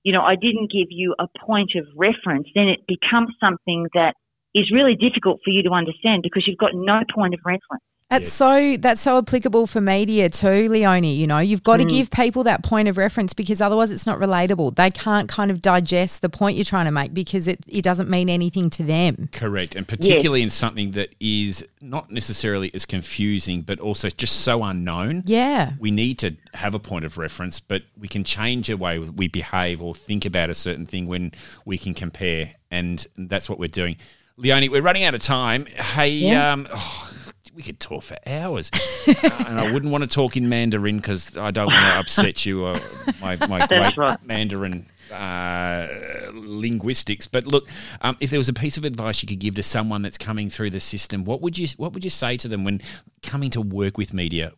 you 0.04 0.12
know 0.12 0.22
I 0.22 0.36
didn't 0.36 0.70
give 0.70 0.88
you 0.90 1.16
a 1.18 1.26
point 1.44 1.72
of 1.74 1.86
reference 1.96 2.46
then 2.54 2.68
it 2.68 2.86
becomes 2.86 3.34
something 3.40 3.88
that 3.94 4.14
is 4.54 4.70
really 4.70 4.94
difficult 4.94 5.40
for 5.44 5.50
you 5.50 5.64
to 5.64 5.70
understand 5.70 6.22
because 6.22 6.46
you've 6.46 6.58
got 6.58 6.70
no 6.74 7.00
point 7.12 7.34
of 7.34 7.40
reference. 7.44 7.82
That's 8.10 8.32
so 8.32 8.76
that's 8.78 9.00
so 9.00 9.18
applicable 9.18 9.66
for 9.66 9.80
media 9.80 10.28
too, 10.28 10.68
Leonie. 10.68 11.14
You 11.14 11.26
know, 11.26 11.38
you've 11.38 11.64
got 11.64 11.78
to 11.78 11.84
Mm. 11.84 11.88
give 11.88 12.10
people 12.10 12.44
that 12.44 12.62
point 12.62 12.86
of 12.86 12.96
reference 12.96 13.32
because 13.34 13.60
otherwise 13.60 13.90
it's 13.90 14.06
not 14.06 14.20
relatable. 14.20 14.76
They 14.76 14.90
can't 14.90 15.28
kind 15.28 15.50
of 15.50 15.60
digest 15.62 16.20
the 16.22 16.28
point 16.28 16.56
you're 16.56 16.64
trying 16.66 16.84
to 16.84 16.92
make 16.92 17.12
because 17.14 17.48
it, 17.48 17.58
it 17.66 17.82
doesn't 17.82 18.08
mean 18.08 18.28
anything 18.28 18.70
to 18.70 18.82
them. 18.84 19.30
Correct. 19.32 19.74
And 19.74 19.88
particularly 19.88 20.42
in 20.42 20.50
something 20.50 20.92
that 20.92 21.14
is 21.18 21.64
not 21.80 22.10
necessarily 22.10 22.70
as 22.74 22.84
confusing, 22.84 23.62
but 23.62 23.80
also 23.80 24.10
just 24.10 24.40
so 24.42 24.62
unknown. 24.62 25.22
Yeah. 25.24 25.72
We 25.80 25.90
need 25.90 26.18
to 26.18 26.36
have 26.52 26.74
a 26.74 26.78
point 26.78 27.04
of 27.06 27.18
reference, 27.18 27.58
but 27.58 27.82
we 27.98 28.06
can 28.06 28.22
change 28.22 28.68
the 28.68 28.76
way 28.76 28.98
we 28.98 29.28
behave 29.28 29.82
or 29.82 29.94
think 29.94 30.24
about 30.24 30.50
a 30.50 30.54
certain 30.54 30.86
thing 30.86 31.06
when 31.08 31.32
we 31.64 31.78
can 31.78 31.94
compare. 31.94 32.52
And 32.70 33.04
that's 33.16 33.48
what 33.48 33.58
we're 33.58 33.68
doing. 33.68 33.96
Leonie, 34.36 34.68
we're 34.68 34.82
running 34.82 35.04
out 35.04 35.14
of 35.14 35.22
time. 35.22 35.66
Hey, 35.66 36.10
Yeah. 36.10 36.52
um, 36.52 36.66
oh, 36.72 37.10
we 37.54 37.62
could 37.62 37.80
talk 37.80 38.02
for 38.02 38.16
hours. 38.26 38.70
Uh, 39.06 39.44
and 39.46 39.60
I 39.60 39.70
wouldn't 39.70 39.92
want 39.92 40.02
to 40.02 40.08
talk 40.08 40.36
in 40.36 40.48
Mandarin 40.48 40.96
because 40.96 41.36
I 41.36 41.50
don't 41.50 41.66
want 41.66 41.84
to 41.84 41.98
upset 41.98 42.44
you 42.44 42.66
or 42.66 42.76
my, 43.20 43.36
my 43.46 43.66
great 43.68 43.96
right. 43.96 44.24
Mandarin 44.24 44.86
uh, 45.12 45.86
linguistics. 46.32 47.26
But 47.26 47.46
look, 47.46 47.68
um, 48.00 48.16
if 48.20 48.30
there 48.30 48.40
was 48.40 48.48
a 48.48 48.54
piece 48.54 48.76
of 48.76 48.84
advice 48.84 49.22
you 49.22 49.28
could 49.28 49.38
give 49.38 49.54
to 49.56 49.62
someone 49.62 50.02
that's 50.02 50.18
coming 50.18 50.50
through 50.50 50.70
the 50.70 50.80
system, 50.80 51.24
what 51.24 51.40
would 51.40 51.58
you 51.58 51.68
what 51.76 51.92
would 51.92 52.04
you 52.04 52.10
say 52.10 52.36
to 52.38 52.48
them 52.48 52.64
when 52.64 52.80
coming 53.22 53.50
to 53.50 53.60
work 53.60 53.98
with 53.98 54.12
media 54.12 54.52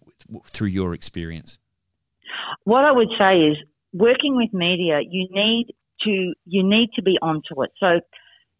through 0.46 0.68
your 0.68 0.94
experience? 0.94 1.59
What 2.64 2.85
I 2.85 2.92
would 2.92 3.11
say 3.18 3.38
is 3.40 3.56
working 3.92 4.37
with 4.37 4.52
media, 4.52 5.00
you 5.09 5.28
need 5.30 5.74
to 6.02 6.35
you 6.44 6.62
need 6.62 6.90
to 6.96 7.02
be 7.02 7.18
onto 7.20 7.62
it. 7.62 7.70
So, 7.78 8.00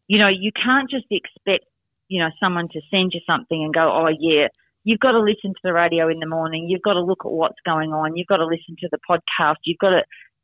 you 0.09 0.19
know, 0.19 0.29
you 0.29 0.53
can't 0.53 0.91
just 0.91 1.07
expect, 1.11 1.65
you 2.09 2.21
know, 2.23 2.31
someone 2.41 2.69
to 2.69 2.81
send 2.91 3.13
you 3.15 3.21
something 3.27 3.63
and 3.63 3.73
go, 3.75 3.91
"Oh 3.93 4.09
yeah." 4.19 4.49
You've 4.85 5.01
got 5.01 5.13
to 5.13 5.19
listen 5.19 5.51
to 5.51 5.61
the 5.65 5.73
radio 5.73 6.09
in 6.09 6.21
the 6.21 6.29
morning. 6.29 6.69
You've 6.69 6.83
got 6.83 6.93
to 6.93 7.03
look 7.03 7.23
at 7.25 7.33
what's 7.33 7.59
going 7.65 7.93
on. 7.93 8.17
You've 8.17 8.29
got 8.29 8.37
to 8.37 8.47
listen 8.47 8.77
to 8.79 8.89
the 8.93 8.99
podcast. 9.11 9.57
You've 9.65 9.79
got 9.79 9.91
to 9.91 10.03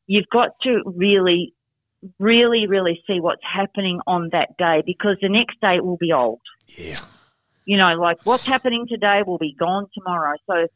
you've 0.08 0.28
got 0.32 0.50
to 0.64 0.82
really 0.84 1.54
really 2.18 2.66
really 2.66 3.00
see 3.06 3.20
what's 3.20 3.42
happening 3.44 4.00
on 4.08 4.30
that 4.32 4.56
day 4.58 4.82
because 4.84 5.16
the 5.22 5.28
next 5.28 5.60
day 5.60 5.76
it 5.76 5.84
will 5.84 5.96
be 5.96 6.12
old. 6.12 6.40
Yeah. 6.76 6.98
you 7.64 7.76
know, 7.76 7.94
like 7.94 8.18
what's 8.24 8.44
happening 8.44 8.86
today 8.88 9.22
will 9.24 9.38
be 9.38 9.54
gone 9.56 9.86
tomorrow. 9.94 10.34
So 10.48 10.66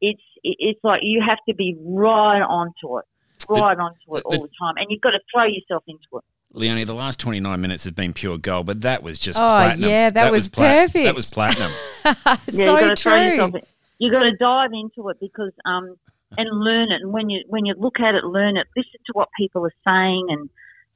it's 0.00 0.22
it's 0.42 0.80
like 0.82 1.02
you 1.04 1.22
have 1.24 1.38
to 1.48 1.54
be 1.54 1.76
right 1.80 2.42
onto 2.42 2.98
it, 2.98 3.04
right 3.48 3.78
onto 3.78 4.16
it 4.16 4.24
the- 4.24 4.36
all 4.36 4.42
the 4.42 4.50
time, 4.60 4.74
and 4.78 4.86
you've 4.88 5.00
got 5.00 5.10
to 5.12 5.20
throw 5.32 5.44
yourself 5.44 5.84
into 5.86 6.02
it. 6.14 6.24
Leonie, 6.54 6.84
the 6.84 6.94
last 6.94 7.18
29 7.20 7.60
minutes 7.60 7.84
has 7.84 7.92
been 7.92 8.12
pure 8.12 8.36
gold, 8.38 8.66
but 8.66 8.82
that 8.82 9.02
was 9.02 9.18
just 9.18 9.38
Oh, 9.38 9.42
platinum. 9.42 9.88
yeah, 9.90 10.10
that 10.10 10.30
was 10.30 10.48
perfect. 10.48 11.04
That 11.04 11.14
was 11.14 11.30
platinum. 11.30 11.70
Yeah, 12.04 12.36
so 12.66 12.78
you've 12.78 12.80
got 12.80 12.96
to 12.96 13.02
true. 13.02 13.60
You've 13.98 14.12
got 14.12 14.22
to 14.24 14.36
dive 14.36 14.70
into 14.72 15.08
it 15.10 15.18
because 15.20 15.52
um 15.64 15.96
and 16.36 16.48
learn 16.50 16.90
it. 16.90 17.02
And 17.02 17.12
when 17.12 17.30
you 17.30 17.44
when 17.48 17.64
you 17.66 17.74
look 17.78 18.00
at 18.00 18.14
it, 18.14 18.24
learn 18.24 18.56
it. 18.56 18.66
Listen 18.76 18.98
to 19.06 19.12
what 19.12 19.28
people 19.38 19.64
are 19.64 19.74
saying, 19.86 20.26
and 20.30 20.50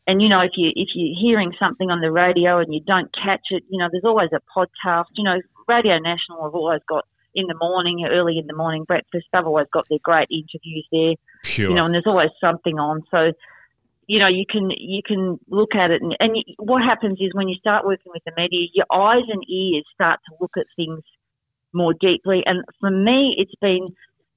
and 0.07 0.21
you 0.21 0.29
know 0.29 0.41
if 0.41 0.53
you 0.57 0.71
if 0.75 0.89
you're 0.95 1.15
hearing 1.21 1.53
something 1.61 1.91
on 1.91 2.01
the 2.01 2.11
radio 2.11 2.59
and 2.59 2.75
you 2.75 2.81
don't 2.87 3.09
catch 3.15 3.43
it, 3.51 3.63
you 3.71 3.79
know 3.79 3.89
there's 3.91 4.05
always 4.05 4.31
a 4.33 4.41
podcast. 4.57 5.05
You 5.15 5.25
know, 5.25 5.41
Radio 5.69 5.99
National 5.99 6.43
have 6.45 6.55
always 6.55 6.81
got 6.89 7.05
in 7.35 7.47
the 7.47 7.55
morning, 7.61 8.05
early 8.11 8.39
in 8.39 8.47
the 8.49 8.55
morning 8.57 8.85
breakfast. 8.85 9.27
They've 9.33 9.47
always 9.47 9.67
got 9.73 9.87
their 9.89 9.99
great 10.03 10.29
interviews 10.31 10.87
there. 10.91 11.15
Pure. 11.45 11.69
you 11.71 11.77
know, 11.77 11.85
and 11.85 11.95
there's 11.95 12.07
always 12.07 12.31
something 12.41 12.79
on. 12.79 13.03
So, 13.11 13.33
you 14.07 14.19
know, 14.19 14.29
you 14.29 14.45
can 14.49 14.71
you 14.71 15.03
can 15.05 15.39
look 15.49 15.75
at 15.75 15.91
it, 15.91 16.01
and, 16.03 16.17
and 16.21 16.37
what 16.59 16.83
happens 16.83 17.19
is 17.21 17.31
when 17.35 17.49
you 17.49 17.57
start 17.57 17.85
working 17.85 18.13
with 18.15 18.23
the 18.25 18.33
media, 18.37 18.69
your 18.73 18.87
eyes 18.93 19.25
and 19.29 19.43
ears 19.49 19.85
start 19.95 20.21
to 20.29 20.37
look 20.41 20.53
at 20.57 20.67
things 20.77 21.03
more 21.73 21.93
deeply. 21.93 22.43
And 22.47 22.65
for 22.81 22.91
me, 22.91 23.35
it's 23.39 23.55
been 23.61 23.89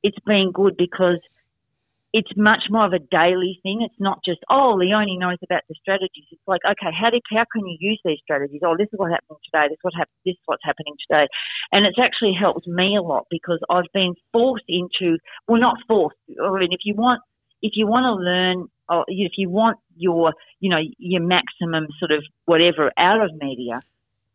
it's 0.04 0.20
been 0.26 0.52
good 0.54 0.76
because 0.78 1.20
it's 2.12 2.32
much 2.36 2.64
more 2.72 2.86
of 2.86 2.94
a 2.94 3.00
daily 3.12 3.60
thing. 3.62 3.82
It's 3.86 4.00
not 4.00 4.20
just 4.26 4.40
oh, 4.50 4.74
Leonie 4.76 5.18
knows 5.18 5.38
about 5.44 5.62
the 5.70 5.76
strategies. 5.80 6.26
It's 6.32 6.42
like 6.48 6.62
okay, 6.66 6.90
how 6.90 7.12
do 7.12 7.20
how 7.30 7.46
can 7.54 7.68
you 7.68 7.78
use 7.80 8.02
these 8.04 8.20
strategies? 8.24 8.62
Oh, 8.66 8.76
this 8.76 8.90
is 8.92 8.98
what 8.98 9.12
happened 9.12 9.38
today. 9.46 9.68
This 9.70 9.78
is 9.78 9.84
what 9.84 9.94
hap- 9.96 10.10
This 10.26 10.34
is 10.34 10.46
what's 10.46 10.66
happening 10.66 10.96
today, 11.08 11.28
and 11.72 11.86
it's 11.86 12.00
actually 12.02 12.34
helped 12.34 12.68
me 12.68 12.98
a 12.98 13.04
lot 13.04 13.28
because 13.30 13.60
I've 13.70 13.92
been 13.94 14.16
forced 14.34 14.66
into 14.68 15.20
well, 15.48 15.62
not 15.62 15.78
forced. 15.88 16.18
I 16.42 16.50
mean, 16.58 16.74
if 16.74 16.82
you 16.86 16.96
want 16.96 17.22
if 17.62 17.74
you 17.76 17.86
want 17.86 18.06
to 18.06 18.24
learn, 18.24 18.68
Oh, 18.90 19.00
or 19.00 19.06
if 19.08 19.34
you 19.38 19.50
want 19.50 19.78
your, 19.96 20.34
you 20.60 20.70
know, 20.70 20.80
your 20.98 21.22
maximum 21.22 21.88
sort 22.00 22.12
of 22.12 22.24
whatever 22.46 22.92
out 22.98 23.22
of 23.22 23.32
media, 23.40 23.82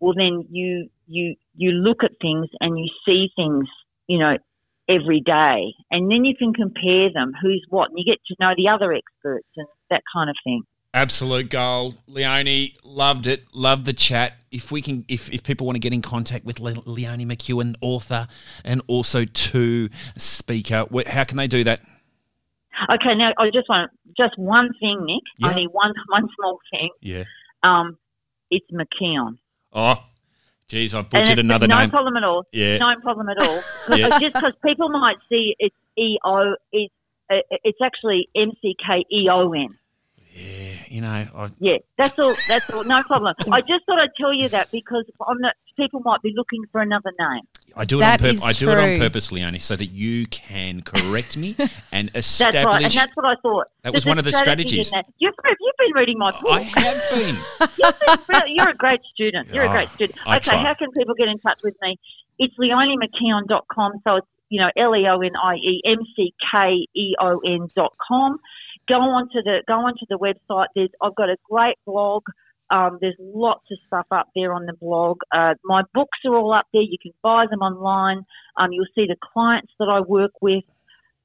well, 0.00 0.14
then 0.16 0.46
you 0.50 0.88
you 1.06 1.34
you 1.56 1.70
look 1.70 2.04
at 2.04 2.12
things 2.20 2.48
and 2.60 2.78
you 2.78 2.88
see 3.04 3.30
things, 3.36 3.66
you 4.06 4.18
know, 4.18 4.38
every 4.88 5.20
day, 5.20 5.74
and 5.90 6.10
then 6.10 6.24
you 6.24 6.36
can 6.36 6.52
compare 6.52 7.12
them, 7.12 7.32
who's 7.40 7.64
what, 7.68 7.90
and 7.90 7.98
you 7.98 8.04
get 8.04 8.20
to 8.26 8.36
know 8.38 8.52
the 8.56 8.68
other 8.68 8.92
experts 8.92 9.48
and 9.56 9.66
that 9.90 10.02
kind 10.12 10.30
of 10.30 10.36
thing. 10.44 10.62
Absolute 10.92 11.50
gold. 11.50 11.98
Leonie, 12.06 12.76
loved 12.84 13.26
it. 13.26 13.44
Loved 13.52 13.84
the 13.84 13.92
chat. 13.92 14.34
If 14.52 14.70
we 14.70 14.80
can, 14.80 15.04
if, 15.08 15.28
if 15.32 15.42
people 15.42 15.66
want 15.66 15.74
to 15.74 15.80
get 15.80 15.92
in 15.92 16.02
contact 16.02 16.44
with 16.44 16.60
Le- 16.60 16.74
McEwen, 16.74 17.74
author, 17.80 18.28
and 18.64 18.80
also 18.86 19.24
to 19.24 19.88
speaker, 20.16 20.86
how 21.08 21.24
can 21.24 21.36
they 21.36 21.48
do 21.48 21.64
that? 21.64 21.80
Okay, 22.90 23.14
now 23.14 23.32
I 23.38 23.50
just 23.52 23.68
want 23.68 23.90
just 24.16 24.38
one 24.38 24.70
thing, 24.80 25.04
Nick. 25.04 25.22
Yeah. 25.38 25.48
Only 25.48 25.64
one 25.66 25.92
one 26.08 26.28
small 26.36 26.58
thing. 26.70 26.90
Yeah. 27.00 27.24
Um, 27.62 27.98
it's 28.50 28.66
McKeon. 28.70 29.38
Oh, 29.72 30.02
geez, 30.68 30.94
I've 30.94 31.10
butchered 31.10 31.38
another 31.38 31.66
no 31.66 31.78
name. 31.78 31.88
No 31.88 31.90
problem 31.90 32.16
at 32.16 32.24
all. 32.24 32.46
Yeah. 32.52 32.78
No 32.78 32.94
problem 33.02 33.28
at 33.28 33.42
all. 33.42 33.62
Yeah. 33.96 34.18
Just 34.18 34.34
because 34.34 34.54
people 34.64 34.88
might 34.88 35.16
see 35.28 35.54
it's 35.58 35.76
E 35.96 36.18
O, 36.24 36.54
it's 36.72 36.92
uh, 37.30 37.36
it's 37.62 37.78
actually 37.82 38.28
M 38.34 38.52
C 38.60 38.74
K 38.84 39.04
E 39.10 39.28
O 39.30 39.52
N. 39.52 39.76
Yeah, 40.34 40.74
you 40.88 41.00
know, 41.00 41.08
I, 41.08 41.48
Yeah, 41.60 41.76
that's 41.96 42.18
all. 42.18 42.34
That's 42.48 42.68
all. 42.70 42.82
No 42.84 43.02
problem. 43.04 43.34
I 43.52 43.60
just 43.60 43.86
thought 43.86 44.00
I'd 44.00 44.14
tell 44.18 44.32
you 44.32 44.48
that 44.48 44.72
because 44.72 45.04
I'm 45.26 45.38
not, 45.38 45.54
people 45.76 46.00
might 46.04 46.22
be 46.22 46.32
looking 46.34 46.64
for 46.72 46.80
another 46.80 47.12
name. 47.18 47.42
I 47.76 47.84
do 47.84 47.98
it 47.98 48.00
That 48.00 48.20
on 48.20 48.28
purpose. 48.28 48.44
I 48.44 48.52
do 48.52 48.70
it 48.70 48.78
on 48.78 48.88
true. 48.88 48.98
purpose, 48.98 49.32
Leonie, 49.32 49.58
so 49.58 49.74
that 49.76 49.86
you 49.86 50.26
can 50.26 50.82
correct 50.82 51.36
me 51.36 51.56
and 51.92 52.10
establish. 52.14 52.54
That's 52.54 52.66
right, 52.66 52.82
and 52.84 52.92
that's 52.92 53.12
what 53.14 53.26
I 53.26 53.34
thought. 53.42 53.66
That 53.82 53.92
was 53.92 54.06
one 54.06 54.18
of 54.18 54.24
the 54.24 54.32
strategies. 54.32 54.92
You've, 55.18 55.34
you've 55.60 55.76
been 55.78 55.92
reading 55.94 56.18
my 56.18 56.30
book. 56.30 56.50
I 56.50 56.60
have 56.60 57.10
been. 57.10 57.36
Been, 58.28 58.42
you're 58.54 58.70
a 58.70 58.76
great 58.76 59.00
student. 59.12 59.48
You're 59.52 59.64
Oh, 59.64 59.70
a 59.70 59.72
great 59.72 59.88
ah, 59.90 59.94
student. 59.94 60.18
I 60.26 60.36
okay, 60.36 60.56
how 60.56 60.74
can 60.74 60.90
people 60.96 61.14
get 61.14 61.28
in 61.28 61.38
touch 61.40 61.58
with 61.62 61.74
me? 61.82 61.96
It's 62.38 62.54
leoniemckeon.com. 62.58 63.92
So 64.04 64.16
it's, 64.16 64.26
you 64.48 64.60
know, 64.60 64.70
L 64.76 64.94
E 64.96 65.06
O 65.08 65.20
N 65.20 65.32
I 65.42 65.54
E 65.56 65.82
M 65.84 65.98
C 66.16 66.32
K 66.50 66.86
E 66.94 67.14
O 67.20 67.40
N 67.44 67.68
dot 67.76 67.92
com. 68.06 68.38
Go 68.88 68.96
onto 68.96 69.42
the 69.42 69.62
go 69.66 69.74
onto 69.74 70.04
the 70.08 70.18
website. 70.18 70.66
There's 70.74 70.90
I've 71.02 71.14
got 71.14 71.28
a 71.28 71.36
great 71.50 71.76
blog. 71.86 72.22
Um, 72.74 72.98
there's 73.00 73.14
lots 73.20 73.64
of 73.70 73.78
stuff 73.86 74.06
up 74.10 74.30
there 74.34 74.52
on 74.52 74.66
the 74.66 74.72
blog. 74.72 75.18
Uh, 75.32 75.54
my 75.64 75.82
books 75.94 76.18
are 76.24 76.36
all 76.36 76.52
up 76.52 76.66
there. 76.72 76.82
You 76.82 76.98
can 77.00 77.12
buy 77.22 77.44
them 77.48 77.60
online. 77.60 78.26
Um, 78.56 78.72
you'll 78.72 78.86
see 78.96 79.06
the 79.06 79.16
clients 79.32 79.72
that 79.78 79.88
I 79.88 80.00
work 80.00 80.32
with. 80.42 80.64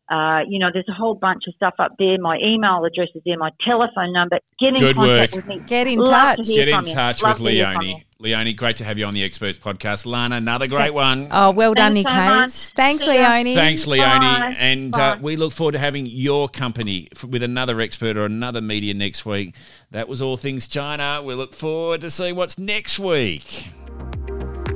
Uh, 0.10 0.40
you 0.48 0.58
know, 0.58 0.70
there's 0.74 0.88
a 0.90 0.94
whole 0.94 1.14
bunch 1.14 1.44
of 1.48 1.54
stuff 1.56 1.76
up 1.78 1.94
there. 2.00 2.18
My 2.20 2.38
email 2.44 2.84
address 2.84 3.10
is 3.14 3.22
there. 3.26 3.38
My 3.38 3.52
telephone 3.66 4.12
number. 4.12 4.40
Get 4.60 4.70
in 4.70 4.80
Good 4.80 4.96
contact 4.96 5.34
work. 5.36 5.46
with 5.46 5.48
me. 5.48 5.64
Get 5.68 5.86
in 5.88 6.00
Love 6.00 6.38
touch. 6.38 6.48
to 6.48 6.54
Get 6.54 6.68
in 6.68 6.76
from 6.76 6.86
you. 6.88 6.94
touch 6.94 7.22
Love 7.22 7.40
with 7.40 7.48
to 7.50 7.54
hear 7.54 7.68
Leonie. 7.68 8.06
Leonie, 8.22 8.54
great 8.54 8.76
to 8.78 8.84
have 8.84 8.98
you 9.00 9.06
on 9.06 9.14
the 9.14 9.24
Experts 9.24 9.58
podcast. 9.58 10.06
Lana, 10.06 10.36
another 10.36 10.68
great 10.68 10.94
one. 10.94 11.30
Oh, 11.32 11.52
well 11.52 11.74
done, 11.74 11.94
Thanks 11.94 12.10
Nick 12.12 12.50
so 12.50 12.76
Thanks, 12.76 13.04
See. 13.06 13.12
Leonie. 13.12 13.56
Thanks, 13.56 13.88
Leonie. 13.88 14.20
Bye. 14.20 14.56
And 14.60 14.94
uh, 14.98 15.18
we 15.22 15.38
look 15.38 15.54
forward 15.54 15.72
to 15.74 15.80
having 15.80 16.06
your 16.06 16.50
company 16.50 17.08
with 17.26 17.44
another 17.44 17.80
expert 17.80 18.18
or 18.18 18.26
another 18.26 18.60
media 18.60 18.94
next 18.94 19.26
week. 19.26 19.56
That 19.92 20.10
was 20.10 20.22
All 20.22 20.36
Things 20.36 20.68
China. 20.68 21.22
We 21.24 21.34
look 21.34 21.54
forward 21.54 22.02
to 22.02 22.10
seeing 22.10 22.36
what's 22.36 22.58
next 22.58 23.00
week. 23.00 23.68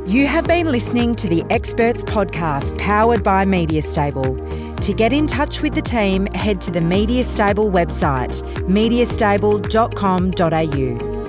You 0.06 0.28
have 0.28 0.46
been 0.46 0.68
listening 0.72 1.16
to 1.16 1.28
the 1.28 1.44
Experts 1.50 2.04
Podcast 2.04 2.78
powered 2.78 3.24
by 3.24 3.46
Media 3.46 3.82
Stable. 3.82 4.73
To 4.84 4.92
get 4.92 5.14
in 5.14 5.28
touch 5.28 5.62
with 5.62 5.74
the 5.74 5.82
team, 5.82 6.26
head 6.34 6.60
to 6.60 6.70
the 6.70 6.82
Media 6.82 7.24
Stable 7.24 7.72
website, 7.72 8.44
mediastable.com.au. 8.68 11.23